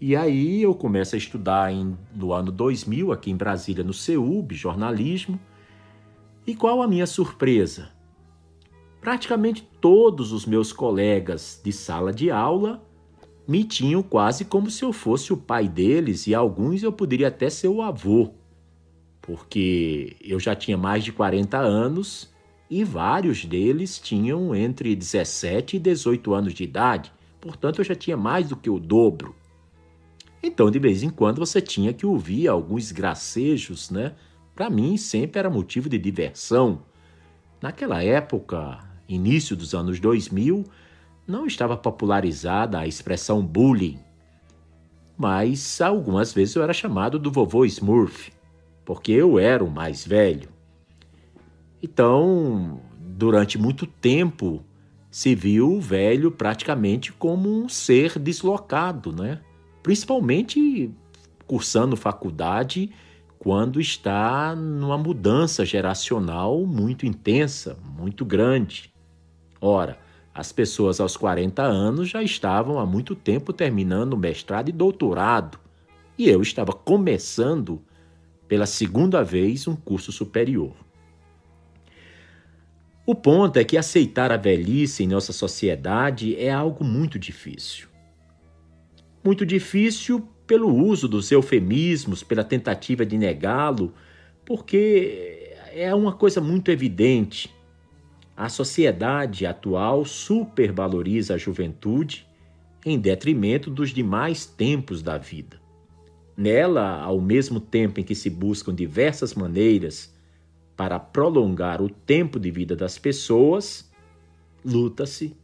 E 0.00 0.14
aí 0.14 0.62
eu 0.62 0.74
começo 0.74 1.16
a 1.16 1.18
estudar 1.18 1.72
em, 1.72 1.98
no 2.14 2.32
ano 2.32 2.52
2000, 2.52 3.10
aqui 3.12 3.32
em 3.32 3.36
Brasília, 3.36 3.82
no 3.82 3.92
CEUB, 3.92 4.54
jornalismo. 4.54 5.40
E 6.46 6.54
qual 6.54 6.80
a 6.80 6.88
minha 6.88 7.06
surpresa? 7.06 7.90
Praticamente 9.00 9.62
todos 9.80 10.32
os 10.32 10.44
meus 10.44 10.72
colegas 10.72 11.60
de 11.62 11.72
sala 11.72 12.12
de 12.12 12.30
aula 12.30 12.82
me 13.46 13.64
tinham 13.64 14.02
quase 14.02 14.44
como 14.44 14.70
se 14.70 14.84
eu 14.84 14.92
fosse 14.92 15.32
o 15.32 15.36
pai 15.36 15.68
deles 15.68 16.26
e 16.26 16.34
alguns 16.34 16.82
eu 16.82 16.92
poderia 16.92 17.28
até 17.28 17.48
ser 17.48 17.68
o 17.68 17.80
avô, 17.80 18.34
porque 19.22 20.16
eu 20.20 20.38
já 20.38 20.54
tinha 20.54 20.76
mais 20.76 21.02
de 21.02 21.12
40 21.12 21.56
anos 21.56 22.30
e 22.68 22.84
vários 22.84 23.44
deles 23.46 23.98
tinham 23.98 24.54
entre 24.54 24.94
17 24.94 25.76
e 25.76 25.78
18 25.78 26.34
anos 26.34 26.52
de 26.52 26.64
idade, 26.64 27.12
portanto 27.40 27.78
eu 27.78 27.84
já 27.84 27.94
tinha 27.94 28.16
mais 28.16 28.48
do 28.48 28.56
que 28.56 28.68
o 28.68 28.78
dobro. 28.78 29.34
Então, 30.42 30.70
de 30.70 30.78
vez 30.78 31.02
em 31.02 31.10
quando, 31.10 31.38
você 31.38 31.60
tinha 31.60 31.92
que 31.92 32.06
ouvir 32.06 32.46
alguns 32.46 32.92
gracejos, 32.92 33.90
né? 33.90 34.14
Para 34.54 34.70
mim, 34.70 34.96
sempre 34.96 35.38
era 35.38 35.50
motivo 35.50 35.88
de 35.88 35.98
diversão. 35.98 36.82
Naquela 37.60 38.02
época, 38.02 38.78
início 39.08 39.56
dos 39.56 39.74
anos 39.74 39.98
2000, 39.98 40.64
não 41.26 41.46
estava 41.46 41.76
popularizada 41.76 42.78
a 42.78 42.86
expressão 42.86 43.44
bullying, 43.44 43.98
mas 45.16 45.80
algumas 45.80 46.32
vezes 46.32 46.54
eu 46.54 46.62
era 46.62 46.72
chamado 46.72 47.18
do 47.18 47.30
vovô 47.30 47.64
Smurf, 47.64 48.30
porque 48.84 49.12
eu 49.12 49.38
era 49.38 49.64
o 49.64 49.70
mais 49.70 50.06
velho. 50.06 50.48
Então, 51.82 52.80
durante 52.98 53.58
muito 53.58 53.86
tempo, 53.86 54.62
se 55.10 55.34
viu 55.34 55.72
o 55.74 55.80
velho 55.80 56.30
praticamente 56.30 57.12
como 57.12 57.50
um 57.50 57.68
ser 57.68 58.18
deslocado, 58.18 59.12
né? 59.12 59.40
Principalmente 59.82 60.90
cursando 61.46 61.96
faculdade 61.96 62.90
quando 63.38 63.80
está 63.80 64.54
numa 64.54 64.98
mudança 64.98 65.64
geracional 65.64 66.64
muito 66.66 67.06
intensa, 67.06 67.76
muito 67.96 68.24
grande. 68.24 68.92
Ora, 69.60 69.98
as 70.34 70.52
pessoas 70.52 71.00
aos 71.00 71.16
40 71.16 71.62
anos 71.62 72.08
já 72.08 72.22
estavam 72.22 72.78
há 72.78 72.86
muito 72.86 73.14
tempo 73.14 73.52
terminando 73.52 74.16
mestrado 74.16 74.68
e 74.68 74.72
doutorado, 74.72 75.58
e 76.16 76.28
eu 76.28 76.42
estava 76.42 76.72
começando 76.72 77.82
pela 78.46 78.66
segunda 78.66 79.22
vez 79.22 79.68
um 79.68 79.76
curso 79.76 80.10
superior. 80.10 80.74
O 83.04 83.14
ponto 83.14 83.58
é 83.58 83.64
que 83.64 83.76
aceitar 83.76 84.30
a 84.30 84.36
velhice 84.36 85.02
em 85.02 85.08
nossa 85.08 85.32
sociedade 85.32 86.36
é 86.36 86.52
algo 86.52 86.84
muito 86.84 87.18
difícil. 87.18 87.88
Muito 89.24 89.46
difícil 89.46 90.28
pelo 90.46 90.74
uso 90.74 91.08
dos 91.08 91.32
eufemismos, 91.32 92.22
pela 92.22 92.44
tentativa 92.44 93.04
de 93.04 93.16
negá-lo, 93.16 93.94
porque 94.44 95.54
é 95.72 95.94
uma 95.94 96.12
coisa 96.12 96.40
muito 96.40 96.70
evidente. 96.70 97.50
A 98.38 98.48
sociedade 98.48 99.44
atual 99.46 100.04
supervaloriza 100.04 101.34
a 101.34 101.36
juventude 101.36 102.24
em 102.86 102.96
detrimento 102.96 103.68
dos 103.68 103.90
demais 103.90 104.46
tempos 104.46 105.02
da 105.02 105.18
vida. 105.18 105.60
Nela, 106.36 107.00
ao 107.00 107.20
mesmo 107.20 107.58
tempo 107.58 107.98
em 107.98 108.04
que 108.04 108.14
se 108.14 108.30
buscam 108.30 108.72
diversas 108.72 109.34
maneiras 109.34 110.14
para 110.76 111.00
prolongar 111.00 111.82
o 111.82 111.90
tempo 111.90 112.38
de 112.38 112.48
vida 112.48 112.76
das 112.76 112.96
pessoas, 112.96 113.90
luta-se 114.64 115.36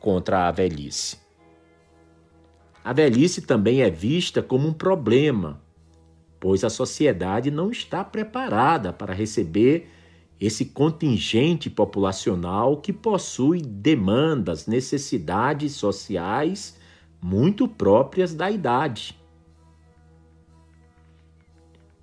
contra 0.00 0.48
a 0.48 0.50
velhice. 0.50 1.18
A 2.82 2.94
velhice 2.94 3.42
também 3.42 3.82
é 3.82 3.90
vista 3.90 4.42
como 4.42 4.66
um 4.66 4.72
problema, 4.72 5.60
pois 6.40 6.64
a 6.64 6.70
sociedade 6.70 7.50
não 7.50 7.70
está 7.70 8.02
preparada 8.02 8.94
para 8.94 9.12
receber 9.12 9.90
esse 10.40 10.66
contingente 10.66 11.70
populacional 11.70 12.76
que 12.80 12.92
possui 12.92 13.62
demandas, 13.62 14.66
necessidades 14.66 15.72
sociais 15.72 16.76
muito 17.22 17.66
próprias 17.66 18.34
da 18.34 18.50
idade. 18.50 19.18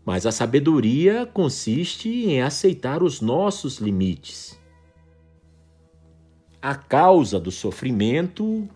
Mas 0.03 0.25
a 0.25 0.31
sabedoria 0.31 1.25
consiste 1.27 2.09
em 2.09 2.41
aceitar 2.41 3.03
os 3.03 3.21
nossos 3.21 3.77
limites. 3.77 4.59
A 6.61 6.75
causa 6.75 7.39
do 7.39 7.51
sofrimento 7.51 8.67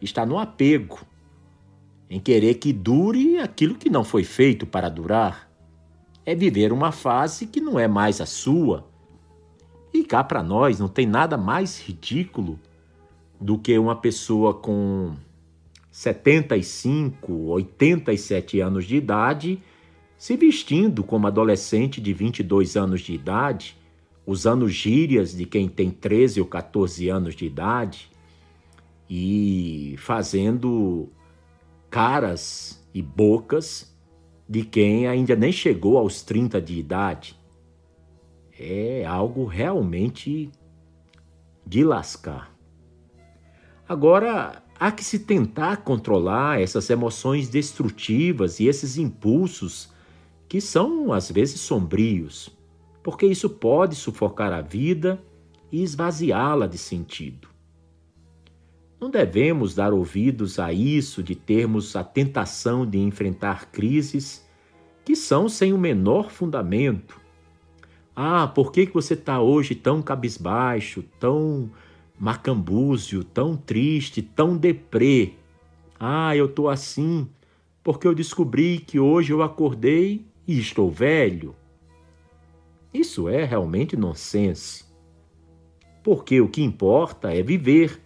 está 0.00 0.26
no 0.26 0.38
apego, 0.38 1.00
em 2.10 2.20
querer 2.20 2.54
que 2.54 2.72
dure 2.72 3.38
aquilo 3.38 3.74
que 3.74 3.90
não 3.90 4.04
foi 4.04 4.24
feito 4.24 4.66
para 4.66 4.88
durar. 4.88 5.50
É 6.24 6.34
viver 6.34 6.72
uma 6.72 6.92
fase 6.92 7.46
que 7.46 7.60
não 7.60 7.78
é 7.78 7.88
mais 7.88 8.20
a 8.20 8.26
sua. 8.26 8.87
E 9.92 10.04
cá 10.04 10.22
para 10.22 10.42
nós 10.42 10.78
não 10.78 10.88
tem 10.88 11.06
nada 11.06 11.36
mais 11.36 11.80
ridículo 11.80 12.58
do 13.40 13.58
que 13.58 13.78
uma 13.78 13.96
pessoa 13.96 14.54
com 14.54 15.14
75, 15.90 17.32
87 17.32 18.60
anos 18.60 18.84
de 18.84 18.96
idade 18.96 19.62
se 20.18 20.36
vestindo 20.36 21.04
como 21.04 21.28
adolescente 21.28 22.00
de 22.00 22.12
22 22.12 22.76
anos 22.76 23.02
de 23.02 23.14
idade, 23.14 23.76
usando 24.26 24.68
gírias 24.68 25.34
de 25.34 25.46
quem 25.46 25.68
tem 25.68 25.90
13 25.90 26.40
ou 26.40 26.46
14 26.46 27.08
anos 27.08 27.36
de 27.36 27.46
idade 27.46 28.10
e 29.08 29.94
fazendo 29.98 31.08
caras 31.88 32.84
e 32.92 33.00
bocas 33.00 33.96
de 34.48 34.64
quem 34.64 35.06
ainda 35.06 35.36
nem 35.36 35.52
chegou 35.52 35.96
aos 35.96 36.20
30 36.22 36.60
de 36.60 36.78
idade. 36.78 37.37
É 38.58 39.04
algo 39.06 39.44
realmente 39.44 40.50
de 41.64 41.84
lascar. 41.84 42.52
Agora, 43.88 44.62
há 44.78 44.90
que 44.90 45.04
se 45.04 45.20
tentar 45.20 45.78
controlar 45.78 46.60
essas 46.60 46.90
emoções 46.90 47.48
destrutivas 47.48 48.60
e 48.60 48.66
esses 48.66 48.98
impulsos 48.98 49.90
que 50.48 50.60
são 50.60 51.12
às 51.12 51.30
vezes 51.30 51.60
sombrios, 51.60 52.50
porque 53.02 53.26
isso 53.26 53.48
pode 53.48 53.94
sufocar 53.94 54.52
a 54.52 54.60
vida 54.60 55.22
e 55.70 55.82
esvaziá-la 55.82 56.66
de 56.66 56.78
sentido. 56.78 57.48
Não 59.00 59.10
devemos 59.10 59.74
dar 59.74 59.92
ouvidos 59.92 60.58
a 60.58 60.72
isso 60.72 61.22
de 61.22 61.34
termos 61.34 61.94
a 61.94 62.02
tentação 62.02 62.84
de 62.84 62.98
enfrentar 62.98 63.70
crises 63.70 64.44
que 65.04 65.14
são 65.14 65.48
sem 65.48 65.72
o 65.72 65.78
menor 65.78 66.30
fundamento. 66.30 67.17
Ah, 68.20 68.48
por 68.48 68.72
que 68.72 68.84
você 68.86 69.14
está 69.14 69.40
hoje 69.40 69.76
tão 69.76 70.02
cabisbaixo, 70.02 71.04
tão 71.20 71.70
macambúzio, 72.18 73.22
tão 73.22 73.56
triste, 73.56 74.20
tão 74.20 74.56
deprê? 74.56 75.34
Ah, 76.00 76.34
eu 76.34 76.46
estou 76.46 76.68
assim 76.68 77.28
porque 77.80 78.08
eu 78.08 78.14
descobri 78.16 78.80
que 78.80 78.98
hoje 78.98 79.32
eu 79.32 79.40
acordei 79.40 80.26
e 80.48 80.58
estou 80.58 80.90
velho. 80.90 81.54
Isso 82.92 83.28
é 83.28 83.44
realmente 83.44 83.96
nonsense. 83.96 84.84
Porque 86.02 86.40
o 86.40 86.48
que 86.48 86.60
importa 86.60 87.32
é 87.32 87.40
viver 87.40 88.02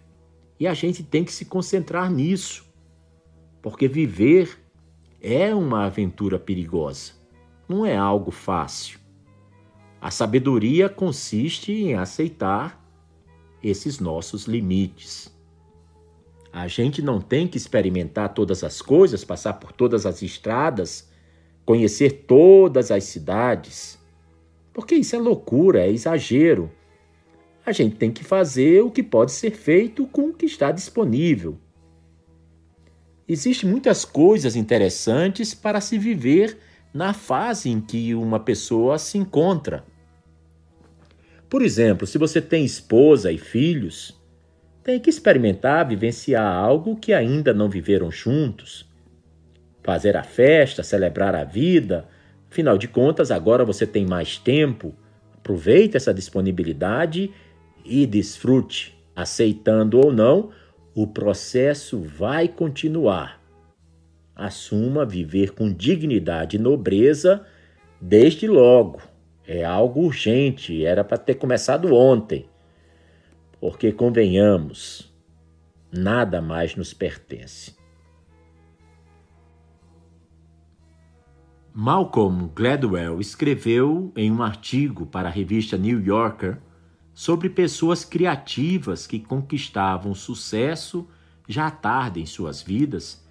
e 0.59 0.67
a 0.67 0.75
gente 0.75 1.01
tem 1.01 1.23
que 1.23 1.33
se 1.33 1.45
concentrar 1.45 2.11
nisso. 2.11 2.63
Porque 3.63 3.87
viver 3.87 4.59
é 5.19 5.55
uma 5.55 5.85
aventura 5.85 6.37
perigosa, 6.37 7.13
não 7.67 7.83
é 7.83 7.97
algo 7.97 8.29
fácil. 8.29 9.01
A 10.03 10.11
sabedoria 10.11 10.87
consiste 10.89 11.71
em 11.71 11.95
aceitar 11.95 12.79
esses 13.63 13.99
nossos 13.99 14.43
limites. 14.43 15.33
A 16.51 16.67
gente 16.67 17.01
não 17.01 17.19
tem 17.19 17.47
que 17.47 17.57
experimentar 17.57 18.33
todas 18.33 18.63
as 18.63 18.81
coisas, 18.81 19.23
passar 19.23 19.53
por 19.53 19.71
todas 19.71 20.05
as 20.05 20.21
estradas 20.21 21.11
conhecer 21.65 22.25
todas 22.27 22.91
as 22.91 23.03
cidades, 23.05 23.97
porque 24.73 24.95
isso 24.95 25.15
é 25.15 25.19
loucura, 25.19 25.81
é 25.81 25.91
exagero. 25.91 26.71
A 27.65 27.71
gente 27.71 27.95
tem 27.95 28.11
que 28.11 28.23
fazer 28.23 28.83
o 28.83 28.91
que 28.91 29.01
pode 29.01 29.31
ser 29.31 29.51
feito 29.51 30.05
com 30.07 30.29
o 30.29 30.33
que 30.33 30.45
está 30.45 30.71
disponível. 30.71 31.57
Existem 33.27 33.69
muitas 33.69 34.03
coisas 34.03 34.55
interessantes 34.55 35.53
para 35.53 35.79
se 35.79 35.97
viver 35.97 36.57
na 36.93 37.13
fase 37.13 37.69
em 37.69 37.79
que 37.79 38.13
uma 38.13 38.39
pessoa 38.39 38.97
se 38.97 39.17
encontra. 39.17 39.85
Por 41.53 41.61
exemplo, 41.61 42.07
se 42.07 42.17
você 42.17 42.41
tem 42.41 42.65
esposa 42.65 43.31
e 43.31 43.37
filhos, 43.37 44.19
tem 44.83 44.99
que 44.99 45.07
experimentar 45.07 45.87
vivenciar 45.87 46.51
algo 46.51 46.95
que 46.95 47.13
ainda 47.13 47.53
não 47.53 47.69
viveram 47.69 48.09
juntos 48.09 48.91
fazer 49.83 50.17
a 50.17 50.23
festa, 50.23 50.81
celebrar 50.81 51.35
a 51.35 51.43
vida. 51.43 52.07
Afinal 52.49 52.75
de 52.75 52.87
contas, 52.87 53.29
agora 53.29 53.63
você 53.63 53.85
tem 53.85 54.03
mais 54.03 54.35
tempo. 54.35 54.95
Aproveite 55.35 55.95
essa 55.95 56.11
disponibilidade 56.11 57.29
e 57.85 58.07
desfrute. 58.07 58.97
Aceitando 59.15 59.99
ou 60.03 60.11
não, 60.11 60.49
o 60.95 61.05
processo 61.05 61.99
vai 61.99 62.47
continuar. 62.47 63.39
Assuma 64.35 65.05
viver 65.05 65.51
com 65.51 65.71
dignidade 65.71 66.57
e 66.57 66.59
nobreza 66.59 67.45
desde 68.01 68.47
logo. 68.47 69.12
É 69.45 69.63
algo 69.63 70.01
urgente, 70.01 70.85
era 70.85 71.03
para 71.03 71.17
ter 71.17 71.35
começado 71.35 71.93
ontem. 71.93 72.49
Porque, 73.59 73.91
convenhamos, 73.91 75.13
nada 75.91 76.41
mais 76.41 76.75
nos 76.75 76.93
pertence. 76.93 77.75
Malcolm 81.73 82.51
Gladwell 82.55 83.19
escreveu 83.19 84.11
em 84.15 84.31
um 84.31 84.43
artigo 84.43 85.07
para 85.07 85.27
a 85.27 85.31
revista 85.31 85.75
New 85.75 85.99
Yorker 85.99 86.59
sobre 87.13 87.49
pessoas 87.49 88.05
criativas 88.05 89.07
que 89.07 89.19
conquistavam 89.19 90.13
sucesso 90.13 91.07
já 91.47 91.71
tarde 91.71 92.21
em 92.21 92.25
suas 92.25 92.61
vidas 92.61 93.23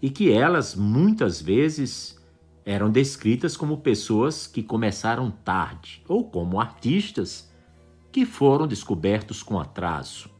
e 0.00 0.10
que 0.10 0.32
elas 0.32 0.74
muitas 0.74 1.40
vezes 1.40 2.18
eram 2.64 2.90
descritas 2.90 3.56
como 3.56 3.78
pessoas 3.78 4.46
que 4.46 4.62
começaram 4.62 5.30
tarde 5.30 6.02
ou 6.08 6.24
como 6.24 6.60
artistas 6.60 7.50
que 8.10 8.24
foram 8.24 8.66
descobertos 8.66 9.42
com 9.42 9.58
atraso. 9.58 10.30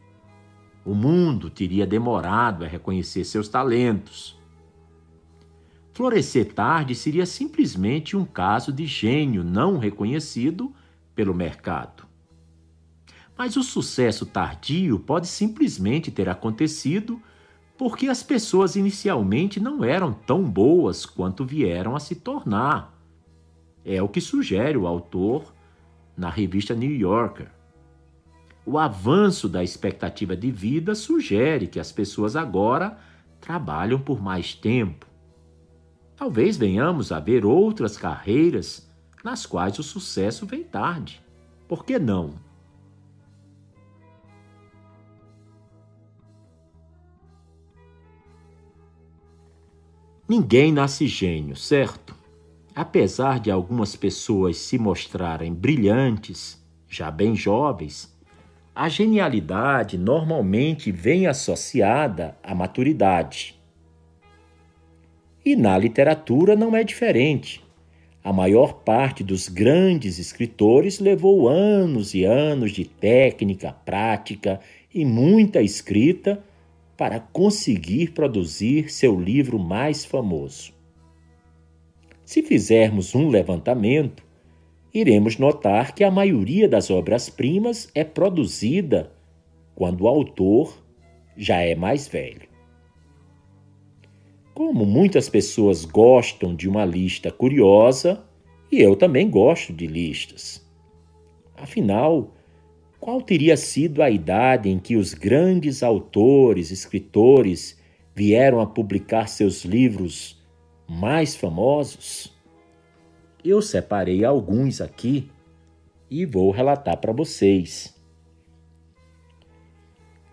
O 0.85 0.95
mundo 0.95 1.49
teria 1.49 1.87
demorado 1.87 2.65
a 2.65 2.69
reconhecer 2.69 3.25
seus 3.25 3.49
talentos. 3.49 4.39
Florescer 5.93 6.53
tarde 6.53 6.95
seria 6.95 7.27
simplesmente 7.27 8.17
um 8.17 8.25
caso 8.25 8.73
de 8.73 8.87
gênio 8.87 9.45
não 9.45 9.79
reconhecido 9.79 10.73
pelo 11.15 11.35
mercado. 11.35 12.07
Mas 13.37 13.57
o 13.57 13.63
sucesso 13.63 14.27
tardio 14.27 14.99
pode 14.99 15.27
simplesmente 15.27 16.11
ter 16.11 16.29
acontecido 16.29 17.21
porque 17.83 18.07
as 18.07 18.23
pessoas 18.23 18.77
inicialmente 18.77 19.59
não 19.59 19.83
eram 19.83 20.13
tão 20.13 20.45
boas 20.45 21.05
quanto 21.05 21.45
vieram 21.45 21.97
a 21.97 21.99
se 21.99 22.15
tornar. 22.15 22.97
É 23.85 24.01
o 24.01 24.09
que 24.09 24.21
sugere 24.21 24.79
o 24.79 24.87
autor 24.87 25.53
na 26.17 26.31
revista 26.31 26.77
New 26.77 26.95
Yorker. 26.95 27.49
O 28.65 28.79
avanço 28.79 29.49
da 29.49 29.65
expectativa 29.65 30.37
de 30.37 30.49
vida 30.49 30.95
sugere 30.95 31.67
que 31.67 31.81
as 31.81 31.91
pessoas 31.91 32.37
agora 32.37 32.97
trabalham 33.41 33.99
por 33.99 34.23
mais 34.23 34.55
tempo. 34.55 35.05
Talvez 36.15 36.57
venhamos 36.57 37.11
a 37.11 37.19
ver 37.19 37.45
outras 37.45 37.97
carreiras 37.97 38.89
nas 39.25 39.45
quais 39.45 39.77
o 39.81 39.83
sucesso 39.83 40.47
vem 40.47 40.63
tarde. 40.63 41.21
Por 41.67 41.85
que 41.85 41.99
não? 41.99 42.35
Ninguém 50.29 50.73
nasce 50.73 51.07
gênio, 51.09 51.57
certo? 51.57 52.17
Apesar 52.75 53.41
de 53.41 53.51
algumas 53.51 53.97
pessoas 53.97 54.57
se 54.57 54.79
mostrarem 54.79 55.53
brilhantes, 55.53 56.63
já 56.89 57.11
bem 57.11 57.35
jovens, 57.35 58.17
a 58.75 58.89
genialidade 58.89 59.99
normalmente 59.99 60.93
vem 60.93 61.27
associada 61.27 62.37
à 62.43 62.55
maturidade. 62.55 63.61
E 65.45 65.57
na 65.57 65.77
literatura 65.77 66.55
não 66.55 66.75
é 66.77 66.85
diferente. 66.85 67.63
A 68.23 68.33
maior 68.33 68.75
parte 68.75 69.25
dos 69.25 69.49
grandes 69.49 70.19
escritores 70.19 71.01
levou 71.01 71.49
anos 71.49 72.15
e 72.15 72.25
anos 72.25 72.71
de 72.71 72.85
técnica, 72.85 73.73
prática 73.85 74.61
e 74.95 75.05
muita 75.05 75.61
escrita 75.61 76.43
para 77.03 77.19
conseguir 77.19 78.13
produzir 78.13 78.89
seu 78.89 79.21
livro 79.21 79.59
mais 79.59 80.05
famoso. 80.05 80.73
Se 82.25 82.45
fizermos 82.45 83.13
um 83.13 83.29
levantamento, 83.29 84.25
iremos 84.95 85.37
notar 85.37 85.97
que 85.97 86.05
a 86.05 86.13
maioria 86.13 86.69
das 86.69 86.93
obras-primas 86.93 87.91
é 87.93 88.05
produzida 88.05 89.13
quando 89.75 90.03
o 90.03 90.07
autor 90.07 90.81
já 91.37 91.61
é 91.61 91.75
mais 91.75 92.07
velho. 92.07 92.49
Como 94.55 94.87
muitas 94.87 95.29
pessoas 95.29 95.85
gostam 95.85 96.55
de 96.55 96.69
uma 96.69 96.85
lista 96.85 97.33
curiosa, 97.33 98.25
e 98.71 98.81
eu 98.81 98.95
também 98.95 99.29
gosto 99.29 99.73
de 99.73 99.89
listas. 99.89 100.65
Afinal, 101.57 102.33
qual 103.03 103.21
teria 103.21 103.55
sido 103.57 104.01
a 104.01 104.09
idade 104.09 104.71
em 104.71 104.79
que 104.79 104.95
os 104.95 105.13
grandes 105.13 105.83
autores, 105.83 106.71
escritores 106.71 107.77
vieram 108.15 108.61
a 108.61 108.67
publicar 108.67 109.27
seus 109.27 109.65
livros 109.65 110.41
mais 110.89 111.35
famosos? 111.35 112.33
Eu 113.45 113.61
separei 113.61 114.25
alguns 114.25 114.81
aqui 114.81 115.29
e 116.09 116.25
vou 116.25 116.53
relatar 116.53 116.97
para 116.99 117.13
vocês. 117.13 117.93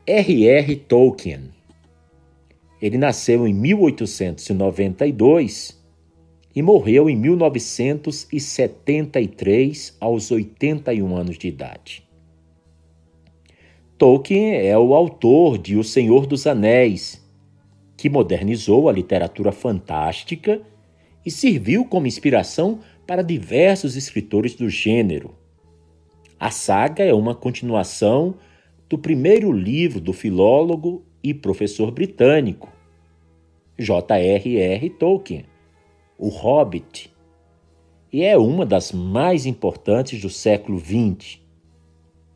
R.R. 0.05 0.75
Tolkien. 0.75 1.49
Ele 2.79 2.99
nasceu 2.99 3.47
em 3.47 3.53
1892 3.55 5.83
e 6.55 6.61
morreu 6.61 7.09
em 7.09 7.15
1973 7.15 9.97
aos 9.99 10.29
81 10.29 11.15
anos 11.15 11.35
de 11.35 11.47
idade. 11.47 12.07
Tolkien 13.99 14.55
é 14.55 14.77
o 14.77 14.95
autor 14.95 15.57
de 15.57 15.75
O 15.75 15.83
Senhor 15.83 16.25
dos 16.25 16.47
Anéis, 16.47 17.21
que 17.97 18.09
modernizou 18.09 18.87
a 18.87 18.93
literatura 18.93 19.51
fantástica 19.51 20.61
e 21.25 21.29
serviu 21.29 21.83
como 21.83 22.07
inspiração 22.07 22.79
para 23.05 23.21
diversos 23.21 23.97
escritores 23.97 24.55
do 24.55 24.69
gênero. 24.69 25.35
A 26.39 26.49
saga 26.49 27.03
é 27.03 27.13
uma 27.13 27.35
continuação 27.35 28.35
do 28.87 28.97
primeiro 28.97 29.51
livro 29.51 29.99
do 29.99 30.13
filólogo 30.13 31.03
e 31.21 31.33
professor 31.33 31.91
britânico 31.91 32.71
J.R.R. 33.77 34.89
Tolkien, 34.91 35.43
O 36.17 36.29
Hobbit, 36.29 37.13
e 38.13 38.23
é 38.23 38.37
uma 38.37 38.65
das 38.65 38.93
mais 38.93 39.45
importantes 39.45 40.21
do 40.21 40.29
século 40.29 40.79
XX. 40.79 41.41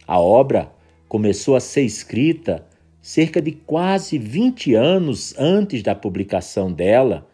A 0.05 0.19
obra 0.19 0.69
começou 1.13 1.55
a 1.55 1.59
ser 1.59 1.83
escrita 1.83 2.65
cerca 2.99 3.39
de 3.39 3.51
quase 3.51 4.17
20 4.17 4.73
anos 4.73 5.35
antes 5.37 5.83
da 5.83 5.93
publicação 5.93 6.73
dela, 6.73 7.29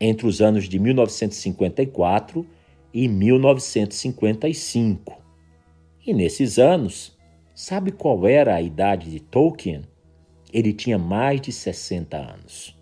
entre 0.00 0.24
os 0.24 0.40
anos 0.40 0.68
de 0.68 0.78
1954 0.78 2.46
e 2.92 3.08
1955. 3.08 5.20
E 6.06 6.14
nesses 6.14 6.60
anos, 6.60 7.18
sabe 7.52 7.90
qual 7.90 8.24
era 8.24 8.54
a 8.54 8.62
idade 8.62 9.10
de 9.10 9.18
Tolkien? 9.18 9.82
Ele 10.52 10.72
tinha 10.72 10.96
mais 10.96 11.40
de 11.40 11.50
60 11.50 12.16
anos. 12.16 12.78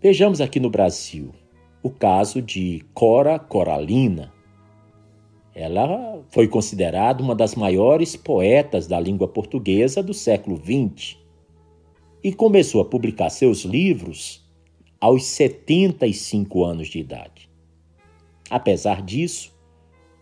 Vejamos 0.00 0.40
aqui 0.40 0.60
no 0.60 0.70
Brasil 0.70 1.34
o 1.82 1.90
caso 1.90 2.40
de 2.40 2.84
Cora 2.94 3.40
Coralina, 3.40 4.32
ela 5.52 6.13
foi 6.34 6.48
considerada 6.48 7.22
uma 7.22 7.32
das 7.32 7.54
maiores 7.54 8.16
poetas 8.16 8.88
da 8.88 8.98
língua 8.98 9.28
portuguesa 9.28 10.02
do 10.02 10.12
século 10.12 10.56
XX 10.56 11.16
e 12.24 12.32
começou 12.32 12.80
a 12.80 12.84
publicar 12.84 13.30
seus 13.30 13.60
livros 13.60 14.44
aos 15.00 15.26
75 15.26 16.64
anos 16.64 16.88
de 16.88 16.98
idade. 16.98 17.48
Apesar 18.50 19.00
disso, 19.00 19.54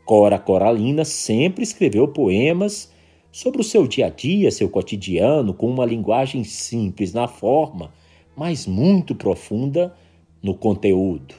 Cora 0.05 0.39
Coralina 0.39 1.03
sempre 1.07 1.63
escreveu 1.63 2.07
poemas 2.07 2.93
sobre 3.31 3.63
o 3.63 3.65
seu 3.65 3.87
dia 3.87 4.09
a 4.09 4.11
dia, 4.11 4.51
seu 4.51 4.69
cotidiano, 4.69 5.55
com 5.55 5.67
uma 5.67 5.87
linguagem 5.87 6.45
simples 6.45 7.15
na 7.15 7.27
forma, 7.27 7.91
mas 8.37 8.67
muito 8.67 9.15
profunda 9.15 9.97
no 10.43 10.55
conteúdo. 10.55 11.37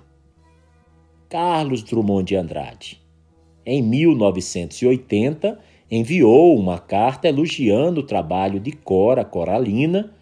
Carlos 1.29 1.83
Drummond 1.83 2.27
de 2.27 2.35
Andrade 2.35 3.02
em 3.65 3.81
1980, 3.81 5.59
enviou 5.89 6.57
uma 6.57 6.79
carta 6.79 7.27
elogiando 7.27 8.01
o 8.01 8.05
trabalho 8.05 8.59
de 8.59 8.71
Cora 8.71 9.23
Coralina 9.23 10.13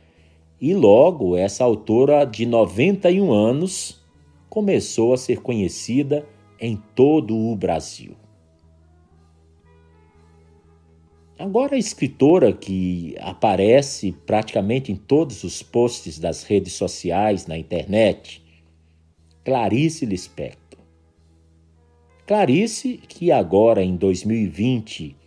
e 0.60 0.74
logo 0.74 1.36
essa 1.36 1.64
autora 1.64 2.26
de 2.26 2.46
91 2.46 3.32
anos 3.32 4.00
começou 4.50 5.14
a 5.14 5.18
ser 5.18 5.42
conhecida 5.42 6.28
em 6.60 6.76
todo 6.94 7.36
o 7.36 7.56
Brasil. 7.56 8.16
Agora, 11.40 11.76
a 11.76 11.80
escritora 11.80 12.54
que 12.54 13.16
aparece 13.20 14.12
praticamente 14.12 14.92
em 14.92 14.96
todos 14.96 15.44
os 15.44 15.64
posts 15.64 16.20
das 16.20 16.44
redes 16.44 16.74
sociais 16.74 17.48
na 17.48 17.58
internet, 17.58 18.44
Clarice 19.44 20.06
Lispector. 20.06 20.61
Clarice, 22.32 22.98
que 23.10 23.30
agora 23.30 23.84
em 23.84 23.98
2020 23.98 25.18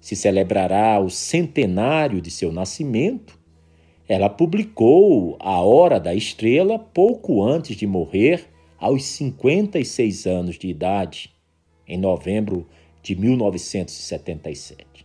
se 0.00 0.14
celebrará 0.14 1.00
o 1.00 1.10
centenário 1.10 2.20
de 2.20 2.30
seu 2.30 2.52
nascimento, 2.52 3.36
ela 4.08 4.28
publicou 4.28 5.36
A 5.40 5.60
Hora 5.60 5.98
da 5.98 6.14
Estrela 6.14 6.78
pouco 6.78 7.42
antes 7.42 7.74
de 7.76 7.84
morrer, 7.84 8.48
aos 8.78 9.02
56 9.02 10.24
anos 10.28 10.56
de 10.56 10.68
idade, 10.68 11.32
em 11.84 11.98
novembro 11.98 12.68
de 13.02 13.16
1977. 13.16 15.04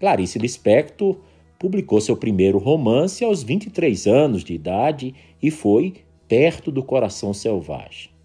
Clarice 0.00 0.40
Lispector 0.40 1.20
publicou 1.56 2.00
seu 2.00 2.16
primeiro 2.16 2.58
romance 2.58 3.22
aos 3.22 3.44
23 3.44 4.08
anos 4.08 4.42
de 4.42 4.54
idade 4.54 5.14
e 5.40 5.52
foi 5.52 5.94
Perto 6.26 6.72
do 6.72 6.82
Coração 6.82 7.32
Selvagem. 7.32 8.17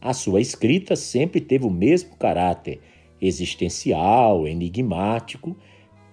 A 0.00 0.14
sua 0.14 0.40
escrita 0.40 0.96
sempre 0.96 1.40
teve 1.40 1.66
o 1.66 1.70
mesmo 1.70 2.16
caráter 2.16 2.80
existencial, 3.20 4.46
enigmático, 4.46 5.56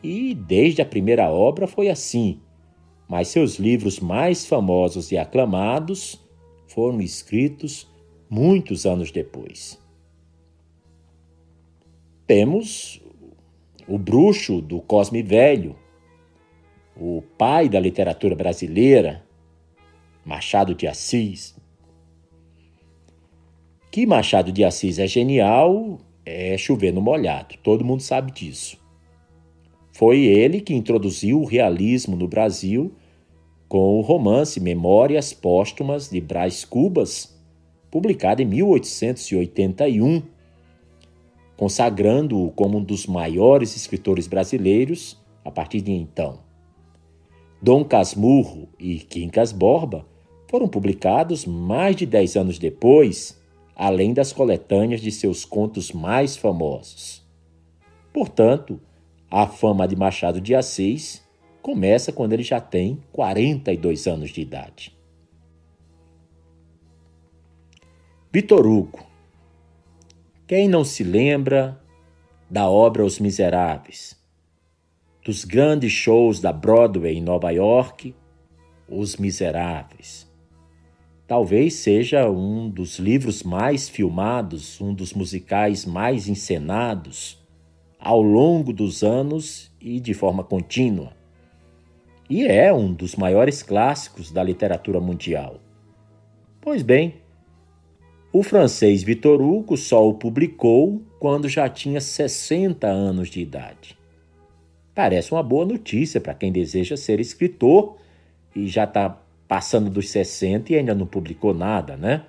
e 0.04 0.34
desde 0.34 0.82
a 0.82 0.86
primeira 0.86 1.30
obra 1.32 1.68
foi 1.68 1.90
assim, 1.90 2.42
mas 3.08 3.30
seus 3.30 3.56
livros 3.56 4.00
mais 4.00 4.46
famosos 4.46 5.12
e 5.12 5.18
aclamados 5.18 6.22
foram 6.68 7.00
escritos 7.02 7.90
muitos 8.30 8.86
anos 8.86 9.10
depois. 9.10 9.80
Temos 12.26 13.02
o 13.88 13.98
bruxo 13.98 14.62
do 14.62 14.82
Cosme 14.82 15.24
Velho, 15.24 15.78
o 17.00 17.24
pai 17.38 17.70
da 17.70 17.80
literatura 17.80 18.36
brasileira, 18.36 19.26
Machado 20.26 20.76
de 20.76 20.86
Assis. 20.88 21.56
Que 23.98 24.06
Machado 24.06 24.52
de 24.52 24.64
Assis 24.64 25.00
é 25.00 25.08
genial 25.08 25.98
é 26.24 26.56
chover 26.56 26.94
no 26.94 27.02
molhado, 27.02 27.56
todo 27.64 27.84
mundo 27.84 28.04
sabe 28.04 28.32
disso. 28.32 28.78
Foi 29.92 30.20
ele 30.20 30.62
que 30.62 30.76
introduziu 30.76 31.42
o 31.42 31.46
realismo 31.46 32.16
no 32.16 32.28
Brasil 32.28 32.94
com 33.68 33.98
o 33.98 34.02
romance 34.02 34.60
Memórias 34.60 35.34
Póstumas 35.34 36.12
de 36.12 36.22
Brás 36.22 36.64
Cubas, 36.64 37.36
publicado 37.90 38.40
em 38.40 38.46
1881, 38.46 40.22
consagrando-o 41.58 42.52
como 42.52 42.78
um 42.78 42.84
dos 42.84 43.08
maiores 43.08 43.76
escritores 43.76 44.28
brasileiros 44.28 45.20
a 45.44 45.50
partir 45.50 45.82
de 45.82 45.92
então. 45.92 46.38
Dom 47.60 47.84
Casmurro 47.84 48.70
e 48.78 49.00
Quincas 49.00 49.52
Borba 49.52 50.06
foram 50.48 50.68
publicados 50.68 51.48
mais 51.48 51.96
de 51.96 52.06
dez 52.06 52.38
anos 52.38 52.60
depois, 52.60 53.42
além 53.78 54.14
das 54.14 54.34
coletâneas 54.34 55.00
de 55.00 55.12
seus 55.12 55.46
contos 55.46 55.92
mais 55.92 56.36
famosos. 56.36 57.24
Portanto, 58.12 58.82
a 59.30 59.46
fama 59.46 59.88
de 59.88 59.96
Machado 59.96 60.42
de 60.42 60.56
Assis 60.56 61.24
começa 61.62 62.12
quando 62.12 62.34
ele 62.34 62.44
já 62.44 62.60
tem 62.60 63.02
42 63.12 64.08
anos 64.08 64.32
de 64.32 64.42
idade. 64.42 64.98
Vitor 68.34 68.66
Hugo. 68.66 69.06
Quem 70.48 70.68
não 70.68 70.84
se 70.84 71.04
lembra 71.04 71.80
da 72.50 72.70
obra 72.70 73.06
Os 73.06 73.20
Miseráveis? 73.20 74.18
dos 75.28 75.44
grandes 75.44 75.92
shows 75.92 76.40
da 76.40 76.54
Broadway 76.54 77.18
em 77.18 77.22
Nova 77.22 77.52
York, 77.52 78.16
Os 78.88 79.18
Miseráveis. 79.18 80.27
Talvez 81.28 81.74
seja 81.74 82.30
um 82.30 82.70
dos 82.70 83.00
livros 83.00 83.44
mais 83.44 83.90
filmados, 83.90 84.80
um 84.80 84.94
dos 84.94 85.14
musicais 85.14 85.86
mais 85.86 86.30
encenados 86.30 87.46
ao 88.00 88.22
longo 88.22 88.72
dos 88.72 89.04
anos 89.04 89.70
e 89.82 90.00
de 90.00 90.14
forma 90.14 90.42
contínua. 90.42 91.12
E 92.30 92.46
é 92.46 92.74
um 92.74 92.94
dos 92.94 93.18
maiores 93.18 93.62
clássicos 93.62 94.32
da 94.32 94.42
literatura 94.42 95.02
mundial. 95.02 95.60
Pois 96.62 96.82
bem, 96.82 97.16
o 98.32 98.42
francês 98.42 99.04
Victor 99.04 99.42
Hugo 99.42 99.76
só 99.76 100.08
o 100.08 100.14
publicou 100.14 101.02
quando 101.20 101.50
já 101.50 101.68
tinha 101.68 102.00
60 102.00 102.88
anos 102.88 103.30
de 103.30 103.42
idade. 103.42 103.98
Parece 104.96 105.34
uma 105.34 105.44
boa 105.44 105.66
notícia 105.66 106.22
para 106.22 106.34
quem 106.34 106.52
deseja 106.52 106.96
ser 106.96 107.20
escritor 107.20 107.98
e 108.56 108.68
já 108.68 108.86
está 108.86 109.22
passando 109.48 109.90
dos 109.90 110.10
60 110.10 110.74
e 110.74 110.76
ainda 110.76 110.94
não 110.94 111.06
publicou 111.06 111.54
nada, 111.54 111.96
né? 111.96 112.26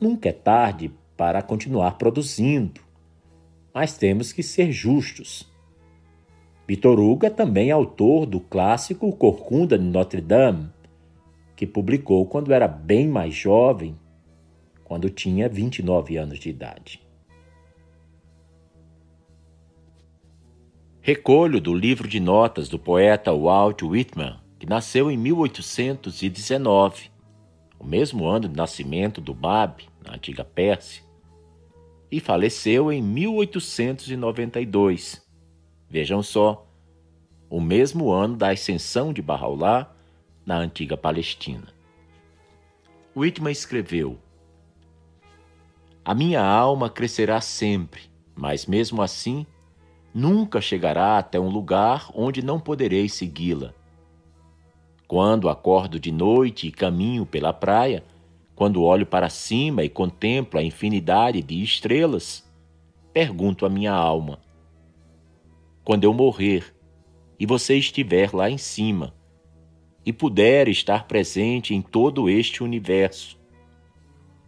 Nunca 0.00 0.28
é 0.28 0.32
tarde 0.32 0.92
para 1.16 1.42
continuar 1.42 1.98
produzindo, 1.98 2.80
mas 3.74 3.96
temos 3.96 4.32
que 4.32 4.42
ser 4.42 4.72
justos. 4.72 5.50
Vitor 6.66 6.98
Hugo 6.98 7.26
é 7.26 7.30
também 7.30 7.70
autor 7.70 8.24
do 8.26 8.40
clássico 8.40 9.12
Corcunda 9.12 9.78
de 9.78 9.84
Notre 9.84 10.20
Dame, 10.20 10.70
que 11.56 11.66
publicou 11.66 12.24
quando 12.26 12.52
era 12.52 12.66
bem 12.66 13.08
mais 13.08 13.34
jovem, 13.34 13.96
quando 14.84 15.10
tinha 15.10 15.48
29 15.48 16.16
anos 16.16 16.38
de 16.38 16.50
idade. 16.50 17.00
Recolho 21.00 21.60
do 21.60 21.74
livro 21.74 22.06
de 22.06 22.20
notas 22.20 22.68
do 22.68 22.78
poeta 22.78 23.32
Walt 23.32 23.82
Whitman, 23.82 24.41
que 24.62 24.68
nasceu 24.68 25.10
em 25.10 25.16
1819, 25.16 27.10
o 27.80 27.84
mesmo 27.84 28.28
ano 28.28 28.48
de 28.48 28.56
nascimento 28.56 29.20
do 29.20 29.34
Bab, 29.34 29.88
na 30.06 30.14
antiga 30.14 30.44
Pérsia, 30.44 31.02
e 32.08 32.20
faleceu 32.20 32.92
em 32.92 33.02
1892. 33.02 35.20
Vejam 35.90 36.22
só, 36.22 36.64
o 37.50 37.60
mesmo 37.60 38.12
ano 38.12 38.36
da 38.36 38.50
ascensão 38.50 39.12
de 39.12 39.20
Bahá'u'lláh 39.20 39.88
na 40.46 40.58
antiga 40.58 40.96
Palestina. 40.96 41.66
Whitman 43.16 43.50
escreveu: 43.50 44.16
A 46.04 46.14
minha 46.14 46.40
alma 46.40 46.88
crescerá 46.88 47.40
sempre, 47.40 48.02
mas 48.32 48.66
mesmo 48.66 49.02
assim 49.02 49.44
nunca 50.14 50.60
chegará 50.60 51.18
até 51.18 51.40
um 51.40 51.48
lugar 51.48 52.08
onde 52.14 52.42
não 52.42 52.60
poderei 52.60 53.08
segui-la. 53.08 53.74
Quando 55.12 55.50
acordo 55.50 56.00
de 56.00 56.10
noite 56.10 56.68
e 56.68 56.72
caminho 56.72 57.26
pela 57.26 57.52
praia, 57.52 58.02
quando 58.54 58.82
olho 58.82 59.04
para 59.04 59.28
cima 59.28 59.84
e 59.84 59.88
contemplo 59.90 60.58
a 60.58 60.62
infinidade 60.62 61.42
de 61.42 61.62
estrelas, 61.62 62.50
pergunto 63.12 63.66
à 63.66 63.68
minha 63.68 63.92
alma: 63.92 64.40
quando 65.84 66.04
eu 66.04 66.14
morrer 66.14 66.74
e 67.38 67.44
você 67.44 67.76
estiver 67.76 68.32
lá 68.32 68.48
em 68.48 68.56
cima 68.56 69.14
e 70.02 70.14
puder 70.14 70.66
estar 70.66 71.06
presente 71.06 71.74
em 71.74 71.82
todo 71.82 72.30
este 72.30 72.62
universo, 72.62 73.38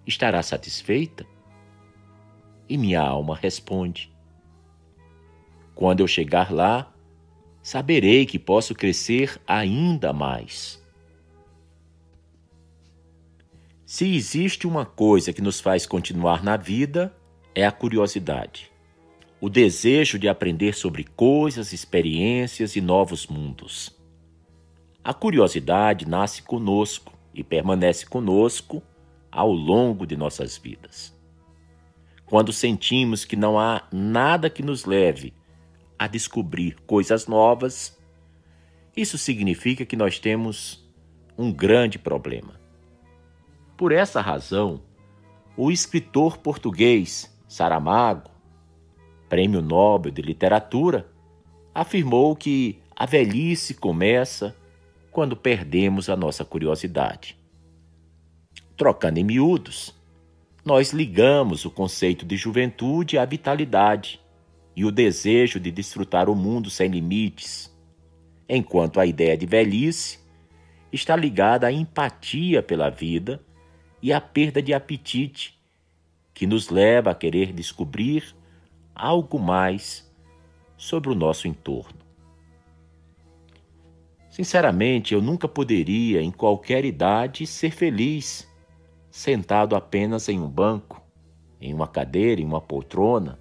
estará 0.06 0.42
satisfeita? 0.42 1.26
E 2.66 2.78
minha 2.78 3.02
alma 3.02 3.36
responde: 3.36 4.10
quando 5.74 6.00
eu 6.00 6.08
chegar 6.08 6.50
lá, 6.50 6.93
saberei 7.64 8.26
que 8.26 8.38
posso 8.38 8.74
crescer 8.74 9.40
ainda 9.46 10.12
mais. 10.12 10.84
Se 13.86 14.14
existe 14.14 14.66
uma 14.66 14.84
coisa 14.84 15.32
que 15.32 15.40
nos 15.40 15.62
faz 15.62 15.86
continuar 15.86 16.44
na 16.44 16.58
vida, 16.58 17.16
é 17.54 17.64
a 17.64 17.72
curiosidade. 17.72 18.70
O 19.40 19.48
desejo 19.48 20.18
de 20.18 20.28
aprender 20.28 20.74
sobre 20.74 21.04
coisas, 21.04 21.72
experiências 21.72 22.76
e 22.76 22.82
novos 22.82 23.26
mundos. 23.26 23.98
A 25.02 25.14
curiosidade 25.14 26.06
nasce 26.06 26.42
conosco 26.42 27.14
e 27.32 27.42
permanece 27.42 28.04
conosco 28.04 28.82
ao 29.32 29.50
longo 29.50 30.06
de 30.06 30.18
nossas 30.18 30.58
vidas. 30.58 31.16
Quando 32.26 32.52
sentimos 32.52 33.24
que 33.24 33.36
não 33.36 33.58
há 33.58 33.88
nada 33.90 34.50
que 34.50 34.62
nos 34.62 34.84
leve 34.84 35.32
a 35.98 36.06
descobrir 36.06 36.76
coisas 36.86 37.26
novas, 37.26 37.98
isso 38.96 39.18
significa 39.18 39.84
que 39.84 39.96
nós 39.96 40.18
temos 40.18 40.84
um 41.36 41.52
grande 41.52 41.98
problema. 41.98 42.60
Por 43.76 43.92
essa 43.92 44.20
razão, 44.20 44.82
o 45.56 45.70
escritor 45.70 46.38
português 46.38 47.32
Saramago, 47.48 48.30
Prêmio 49.28 49.60
Nobel 49.60 50.12
de 50.12 50.22
Literatura, 50.22 51.10
afirmou 51.74 52.36
que 52.36 52.80
a 52.94 53.06
velhice 53.06 53.74
começa 53.74 54.56
quando 55.10 55.36
perdemos 55.36 56.08
a 56.08 56.16
nossa 56.16 56.44
curiosidade. 56.44 57.36
Trocando 58.76 59.18
em 59.18 59.24
miúdos, 59.24 59.94
nós 60.64 60.92
ligamos 60.92 61.64
o 61.64 61.70
conceito 61.70 62.24
de 62.24 62.36
juventude 62.36 63.18
à 63.18 63.24
vitalidade 63.24 64.20
e 64.76 64.84
o 64.84 64.90
desejo 64.90 65.60
de 65.60 65.70
desfrutar 65.70 66.28
o 66.28 66.34
mundo 66.34 66.70
sem 66.70 66.88
limites, 66.88 67.74
enquanto 68.48 69.00
a 69.00 69.06
ideia 69.06 69.36
de 69.36 69.46
velhice 69.46 70.18
está 70.92 71.16
ligada 71.16 71.66
à 71.66 71.72
empatia 71.72 72.62
pela 72.62 72.90
vida 72.90 73.40
e 74.02 74.12
à 74.12 74.20
perda 74.20 74.62
de 74.62 74.74
apetite, 74.74 75.58
que 76.32 76.46
nos 76.46 76.68
leva 76.68 77.10
a 77.10 77.14
querer 77.14 77.52
descobrir 77.52 78.34
algo 78.94 79.38
mais 79.38 80.10
sobre 80.76 81.10
o 81.10 81.14
nosso 81.14 81.48
entorno. 81.48 82.04
Sinceramente, 84.28 85.14
eu 85.14 85.22
nunca 85.22 85.46
poderia, 85.46 86.20
em 86.20 86.32
qualquer 86.32 86.84
idade, 86.84 87.46
ser 87.46 87.70
feliz, 87.70 88.52
sentado 89.08 89.76
apenas 89.76 90.28
em 90.28 90.40
um 90.40 90.48
banco, 90.48 91.00
em 91.60 91.72
uma 91.72 91.86
cadeira, 91.86 92.40
em 92.40 92.44
uma 92.44 92.60
poltrona, 92.60 93.38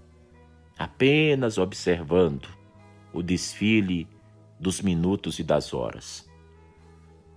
apenas 0.77 1.57
observando 1.57 2.47
o 3.13 3.21
desfile 3.21 4.07
dos 4.59 4.81
minutos 4.81 5.39
e 5.39 5.43
das 5.43 5.73
horas. 5.73 6.29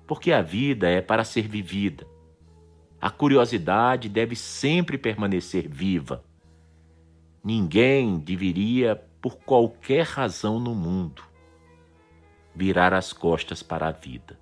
Porque 0.06 0.32
a 0.32 0.40
vida 0.40 0.88
é 0.88 1.00
para 1.00 1.24
ser 1.24 1.48
vivida. 1.48 2.06
A 3.00 3.10
curiosidade 3.10 4.08
deve 4.08 4.34
sempre 4.34 4.96
permanecer 4.96 5.68
viva. 5.68 6.24
Ninguém 7.44 8.18
deveria, 8.18 8.96
por 9.20 9.36
qualquer 9.38 10.04
razão 10.06 10.58
no 10.58 10.74
mundo, 10.74 11.22
virar 12.54 12.94
as 12.94 13.12
costas 13.12 13.62
para 13.62 13.88
a 13.88 13.92
vida. 13.92 14.38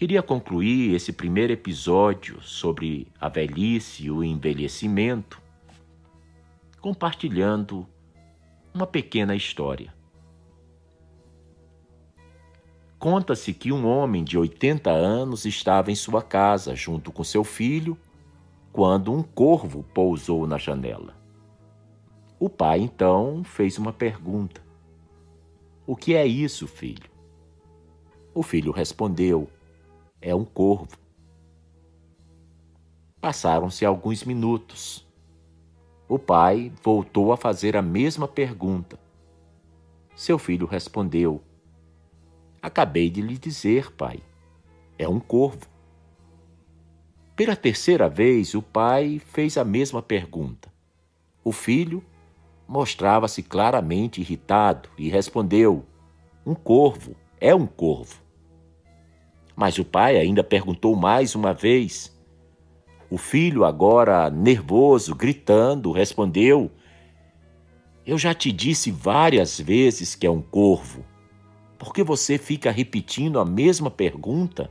Queria 0.00 0.22
concluir 0.22 0.94
esse 0.94 1.12
primeiro 1.12 1.52
episódio 1.52 2.40
sobre 2.40 3.06
a 3.20 3.28
velhice 3.28 4.06
e 4.06 4.10
o 4.10 4.24
envelhecimento 4.24 5.38
compartilhando 6.80 7.86
uma 8.72 8.86
pequena 8.86 9.36
história. 9.36 9.92
Conta-se 12.98 13.52
que 13.52 13.70
um 13.70 13.86
homem 13.86 14.24
de 14.24 14.38
80 14.38 14.88
anos 14.88 15.44
estava 15.44 15.92
em 15.92 15.94
sua 15.94 16.22
casa 16.22 16.74
junto 16.74 17.12
com 17.12 17.22
seu 17.22 17.44
filho 17.44 17.94
quando 18.72 19.12
um 19.12 19.22
corvo 19.22 19.82
pousou 19.92 20.46
na 20.46 20.56
janela. 20.56 21.14
O 22.38 22.48
pai 22.48 22.80
então 22.80 23.44
fez 23.44 23.76
uma 23.76 23.92
pergunta: 23.92 24.62
O 25.86 25.94
que 25.94 26.14
é 26.14 26.26
isso, 26.26 26.66
filho? 26.66 27.10
O 28.32 28.42
filho 28.42 28.72
respondeu: 28.72 29.46
É 30.22 30.34
um 30.34 30.44
corvo. 30.44 30.98
Passaram-se 33.20 33.84
alguns 33.84 34.22
minutos. 34.24 35.06
O 36.08 36.18
pai 36.18 36.72
voltou 36.82 37.32
a 37.32 37.36
fazer 37.36 37.76
a 37.76 37.82
mesma 37.82 38.28
pergunta. 38.28 38.98
Seu 40.14 40.38
filho 40.38 40.66
respondeu: 40.66 41.42
Acabei 42.60 43.08
de 43.08 43.22
lhe 43.22 43.38
dizer, 43.38 43.92
pai. 43.92 44.20
É 44.98 45.08
um 45.08 45.18
corvo. 45.18 45.66
Pela 47.34 47.56
terceira 47.56 48.06
vez, 48.06 48.54
o 48.54 48.60
pai 48.60 49.18
fez 49.18 49.56
a 49.56 49.64
mesma 49.64 50.02
pergunta. 50.02 50.70
O 51.42 51.52
filho 51.52 52.04
mostrava-se 52.68 53.42
claramente 53.42 54.20
irritado 54.20 54.90
e 54.98 55.08
respondeu: 55.08 55.86
Um 56.44 56.54
corvo, 56.54 57.16
é 57.40 57.54
um 57.54 57.66
corvo. 57.66 58.20
Mas 59.54 59.78
o 59.78 59.84
pai 59.84 60.16
ainda 60.16 60.42
perguntou 60.42 60.96
mais 60.96 61.34
uma 61.34 61.52
vez. 61.52 62.16
O 63.10 63.18
filho, 63.18 63.64
agora 63.64 64.30
nervoso, 64.30 65.14
gritando, 65.14 65.92
respondeu: 65.92 66.70
Eu 68.06 68.16
já 68.18 68.32
te 68.32 68.52
disse 68.52 68.90
várias 68.90 69.60
vezes 69.60 70.14
que 70.14 70.26
é 70.26 70.30
um 70.30 70.42
corvo. 70.42 71.04
Por 71.78 71.92
que 71.92 72.02
você 72.02 72.38
fica 72.38 72.70
repetindo 72.70 73.38
a 73.38 73.44
mesma 73.44 73.90
pergunta? 73.90 74.70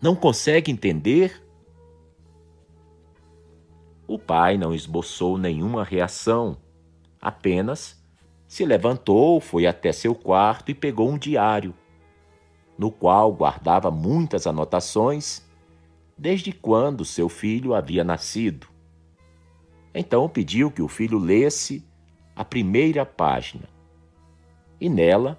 Não 0.00 0.14
consegue 0.14 0.70
entender? 0.70 1.42
O 4.06 4.18
pai 4.18 4.58
não 4.58 4.74
esboçou 4.74 5.38
nenhuma 5.38 5.82
reação 5.82 6.58
Apenas 7.24 7.98
se 8.46 8.66
levantou, 8.66 9.40
foi 9.40 9.66
até 9.66 9.90
seu 9.92 10.14
quarto 10.14 10.70
e 10.70 10.74
pegou 10.74 11.08
um 11.08 11.16
diário, 11.16 11.74
no 12.76 12.90
qual 12.90 13.32
guardava 13.32 13.90
muitas 13.90 14.46
anotações 14.46 15.42
desde 16.16 16.52
quando 16.52 17.04
seu 17.04 17.28
filho 17.28 17.74
havia 17.74 18.04
nascido. 18.04 18.66
Então 19.94 20.28
pediu 20.28 20.70
que 20.70 20.82
o 20.82 20.88
filho 20.88 21.18
lesse 21.18 21.86
a 22.34 22.44
primeira 22.44 23.06
página. 23.06 23.68
E 24.80 24.88
nela 24.88 25.38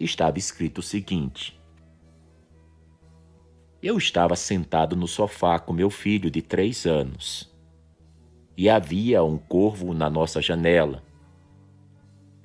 estava 0.00 0.38
escrito 0.38 0.78
o 0.78 0.82
seguinte: 0.82 1.60
Eu 3.82 3.96
estava 3.96 4.34
sentado 4.34 4.96
no 4.96 5.06
sofá 5.06 5.58
com 5.58 5.72
meu 5.72 5.90
filho 5.90 6.30
de 6.30 6.42
três 6.42 6.86
anos 6.86 7.56
e 8.56 8.68
havia 8.68 9.22
um 9.22 9.38
corvo 9.38 9.94
na 9.94 10.10
nossa 10.10 10.42
janela. 10.42 11.04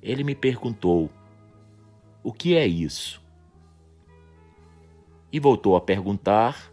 Ele 0.00 0.22
me 0.22 0.36
perguntou: 0.36 1.10
O 2.22 2.32
que 2.32 2.54
é 2.54 2.64
isso? 2.64 3.23
E 5.34 5.40
voltou 5.40 5.74
a 5.74 5.80
perguntar 5.80 6.72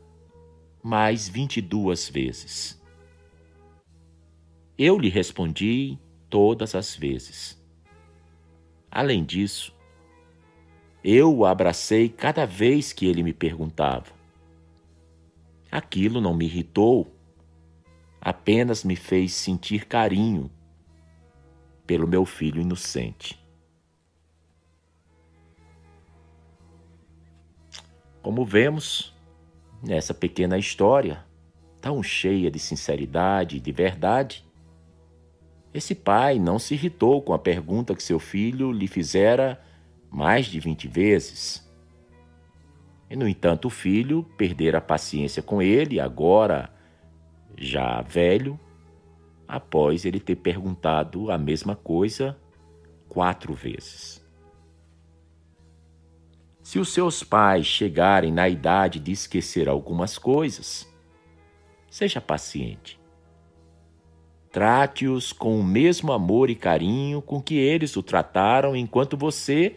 mais 0.84 1.28
vinte 1.28 1.57
e 1.57 1.62
duas 1.64 2.07
vezes. 2.07 2.80
Eu 4.78 4.99
lhe 4.99 5.09
respondi 5.09 5.97
todas 6.30 6.76
as 6.76 6.95
vezes. 6.95 7.59
Além 8.91 9.26
disso, 9.26 9.76
eu 11.03 11.36
o 11.36 11.43
abracei 11.43 12.07
cada 12.07 12.45
vez 12.45 12.93
que 12.93 13.07
ele 13.07 13.24
me 13.24 13.34
perguntava. 13.34 14.14
Aquilo 15.72 16.22
não 16.22 16.36
me 16.36 16.45
irritou 16.45 17.12
apenas 18.22 18.84
me 18.84 18.95
fez 18.95 19.34
sentir 19.34 19.88
carinho 19.88 20.51
pelo 21.88 22.07
meu 22.07 22.28
filho 22.28 22.62
inocente. 22.62 23.41
Como 28.22 28.45
vemos 28.45 29.15
nessa 29.82 30.13
pequena 30.13 30.57
história, 30.57 31.26
tão 31.82 32.03
cheia 32.03 32.51
de 32.51 32.59
sinceridade 32.59 33.57
e 33.57 33.59
de 33.59 33.72
verdade, 33.72 34.45
esse 35.74 35.95
pai 35.95 36.38
não 36.38 36.59
se 36.59 36.76
irritou 36.76 37.22
com 37.22 37.34
a 37.34 37.39
pergunta 37.39 37.95
que 37.95 38.03
seu 38.03 38.19
filho 38.19 38.72
lhe 38.72 38.88
fizera 38.88 39.59
mais 40.09 40.45
de 40.45 40.59
vinte 40.59 40.88
vezes. 40.88 41.67
E, 43.09 43.15
no 43.15 43.28
entanto, 43.28 43.65
o 43.65 43.72
filho 43.72 44.24
perdera 44.38 44.78
a 44.78 44.82
paciência 44.82 45.41
com 45.41 45.61
ele, 45.61 45.99
agora 45.99 46.72
já 47.57 48.01
velho, 48.01 48.59
após 49.47 50.05
ele 50.05 50.19
ter 50.19 50.36
perguntado 50.36 51.32
a 51.32 51.38
mesma 51.38 51.76
coisa 51.76 52.38
quatro 53.09 53.53
vezes. 53.53 54.20
Se 56.72 56.80
os 56.80 56.93
seus 56.93 57.22
pais 57.22 57.65
chegarem 57.65 58.32
na 58.32 58.47
idade 58.47 58.97
de 58.97 59.11
esquecer 59.11 59.67
algumas 59.67 60.17
coisas, 60.17 60.89
seja 61.89 62.22
paciente. 62.22 62.97
Trate-os 64.49 65.34
com 65.34 65.59
o 65.59 65.63
mesmo 65.65 66.13
amor 66.13 66.49
e 66.49 66.55
carinho 66.55 67.22
com 67.22 67.41
que 67.41 67.55
eles 67.55 67.97
o 67.97 68.01
trataram 68.01 68.74
enquanto 68.74 69.17
você 69.17 69.76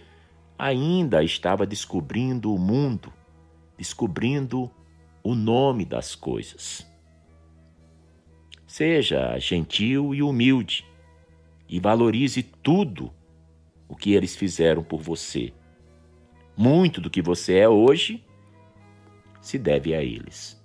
ainda 0.56 1.24
estava 1.24 1.66
descobrindo 1.66 2.54
o 2.54 2.58
mundo, 2.60 3.12
descobrindo 3.76 4.70
o 5.20 5.34
nome 5.34 5.84
das 5.84 6.14
coisas. 6.14 6.86
Seja 8.68 9.36
gentil 9.40 10.14
e 10.14 10.22
humilde 10.22 10.86
e 11.68 11.80
valorize 11.80 12.40
tudo 12.40 13.12
o 13.88 13.96
que 13.96 14.14
eles 14.14 14.36
fizeram 14.36 14.84
por 14.84 15.00
você. 15.00 15.52
Muito 16.56 17.00
do 17.00 17.10
que 17.10 17.20
você 17.20 17.54
é 17.54 17.68
hoje 17.68 18.24
se 19.40 19.58
deve 19.58 19.94
a 19.94 20.02
eles. 20.02 20.62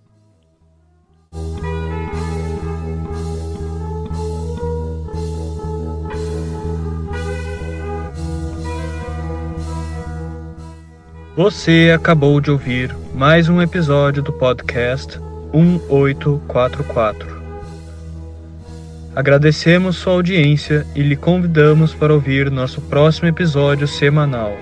Você 11.35 11.91
acabou 11.95 12.39
de 12.41 12.51
ouvir 12.51 12.95
mais 13.15 13.49
um 13.49 13.61
episódio 13.61 14.21
do 14.21 14.33
podcast 14.33 15.17
1844. 15.53 17.39
Agradecemos 19.15 19.95
sua 19.95 20.13
audiência 20.13 20.85
e 20.93 21.01
lhe 21.01 21.15
convidamos 21.15 21.93
para 21.93 22.13
ouvir 22.13 22.51
nosso 22.51 22.79
próximo 22.81 23.27
episódio 23.27 23.87
semanal. 23.87 24.53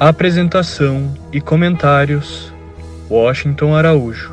Apresentação 0.00 1.14
e 1.32 1.40
comentários: 1.40 2.52
Washington 3.08 3.76
Araújo. 3.76 4.32